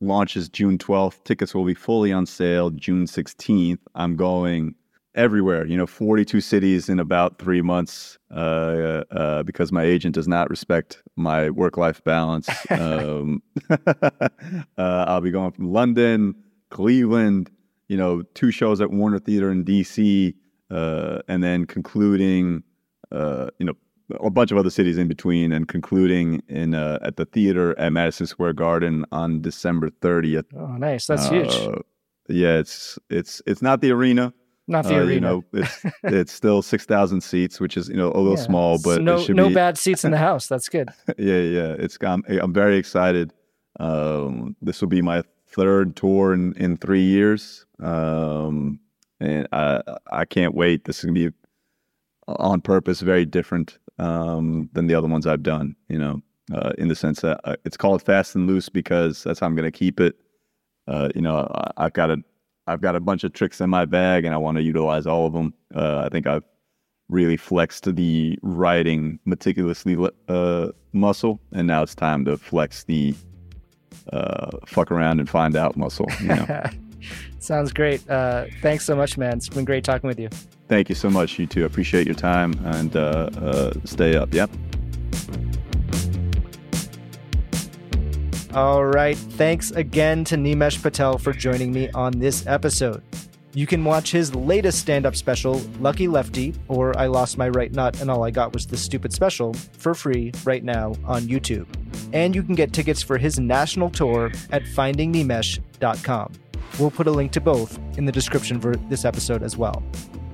[0.00, 1.22] launches June 12th.
[1.22, 3.78] Tickets will be fully on sale June 16th.
[3.94, 4.74] I'm going
[5.14, 10.28] everywhere, you know, 42 cities in about three months uh, uh, because my agent does
[10.28, 12.48] not respect my work life balance.
[12.70, 14.24] um, uh,
[14.78, 16.34] I'll be going from London,
[16.70, 17.50] Cleveland,
[17.88, 20.34] you know, two shows at Warner Theater in DC,
[20.70, 22.62] uh, and then concluding,
[23.10, 23.74] uh, you know,
[24.20, 27.92] a bunch of other cities in between, and concluding in uh, at the theater at
[27.92, 30.46] Madison Square Garden on December 30th.
[30.56, 31.06] Oh, nice!
[31.06, 31.54] That's huge.
[32.28, 34.32] Yeah, it's it's it's not the arena
[34.70, 35.14] not the uh, arena.
[35.14, 38.44] You know, it's it's still six thousand seats, which is you know a little yeah.
[38.44, 39.54] small, but no no be...
[39.54, 40.46] bad seats in the house.
[40.46, 40.88] That's good.
[41.18, 41.74] yeah, yeah.
[41.78, 43.32] It's I'm, I'm very excited.
[43.78, 48.78] Um, this will be my third tour in in three years, um,
[49.18, 50.84] and I I can't wait.
[50.84, 51.30] This is gonna be
[52.26, 55.74] on purpose, very different um, than the other ones I've done.
[55.88, 56.22] You know,
[56.54, 59.56] uh, in the sense that uh, it's called fast and loose because that's how I'm
[59.56, 60.16] gonna keep it.
[60.86, 62.22] Uh, you know, I, I've got a
[62.70, 65.26] I've got a bunch of tricks in my bag and I want to utilize all
[65.26, 65.52] of them.
[65.74, 66.44] Uh, I think I've
[67.08, 69.96] really flexed the writing meticulously
[70.28, 73.14] uh, muscle, and now it's time to flex the
[74.12, 76.06] uh, fuck around and find out muscle.
[76.20, 76.64] You know?
[77.40, 78.08] Sounds great.
[78.08, 79.38] Uh, thanks so much, man.
[79.38, 80.28] It's been great talking with you.
[80.68, 81.38] Thank you so much.
[81.38, 81.64] You too.
[81.64, 84.32] Appreciate your time and uh, uh, stay up.
[84.32, 84.50] Yep.
[88.54, 89.16] All right.
[89.16, 93.02] Thanks again to Nimesh Patel for joining me on this episode.
[93.52, 97.72] You can watch his latest stand up special, Lucky Lefty, or I Lost My Right
[97.72, 101.66] Nut and All I Got Was This Stupid Special, for free right now on YouTube.
[102.12, 106.32] And you can get tickets for his national tour at findingnimesh.com.
[106.78, 109.82] We'll put a link to both in the description for this episode as well.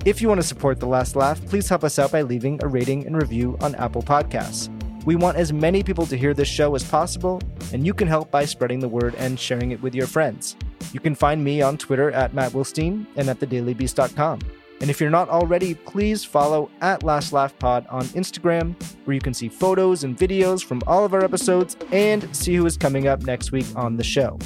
[0.05, 2.67] If you want to support The Last Laugh, please help us out by leaving a
[2.67, 4.71] rating and review on Apple Podcasts.
[5.07, 7.41] We want as many people to hear this show as possible,
[7.71, 10.57] and you can help by spreading the word and sharing it with your friends.
[10.91, 14.39] You can find me on Twitter at Matt Wilstein and at thedailybeast.com.
[14.81, 19.21] And if you're not already, please follow at Last Laugh Pod on Instagram, where you
[19.21, 23.07] can see photos and videos from all of our episodes and see who is coming
[23.07, 24.37] up next week on the show.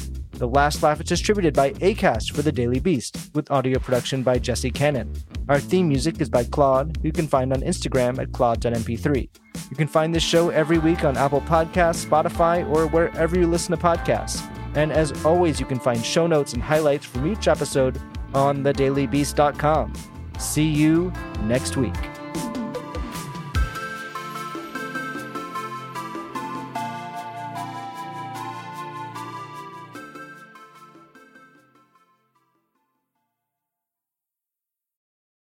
[0.42, 4.40] The Last Laugh is distributed by ACAST for The Daily Beast, with audio production by
[4.40, 5.14] Jesse Cannon.
[5.48, 9.30] Our theme music is by Claude, who you can find on Instagram at claude.mp3.
[9.70, 13.78] You can find this show every week on Apple Podcasts, Spotify, or wherever you listen
[13.78, 14.42] to podcasts.
[14.74, 18.02] And as always, you can find show notes and highlights from each episode
[18.34, 19.94] on thedailybeast.com.
[20.40, 21.14] See you
[21.44, 22.21] next week.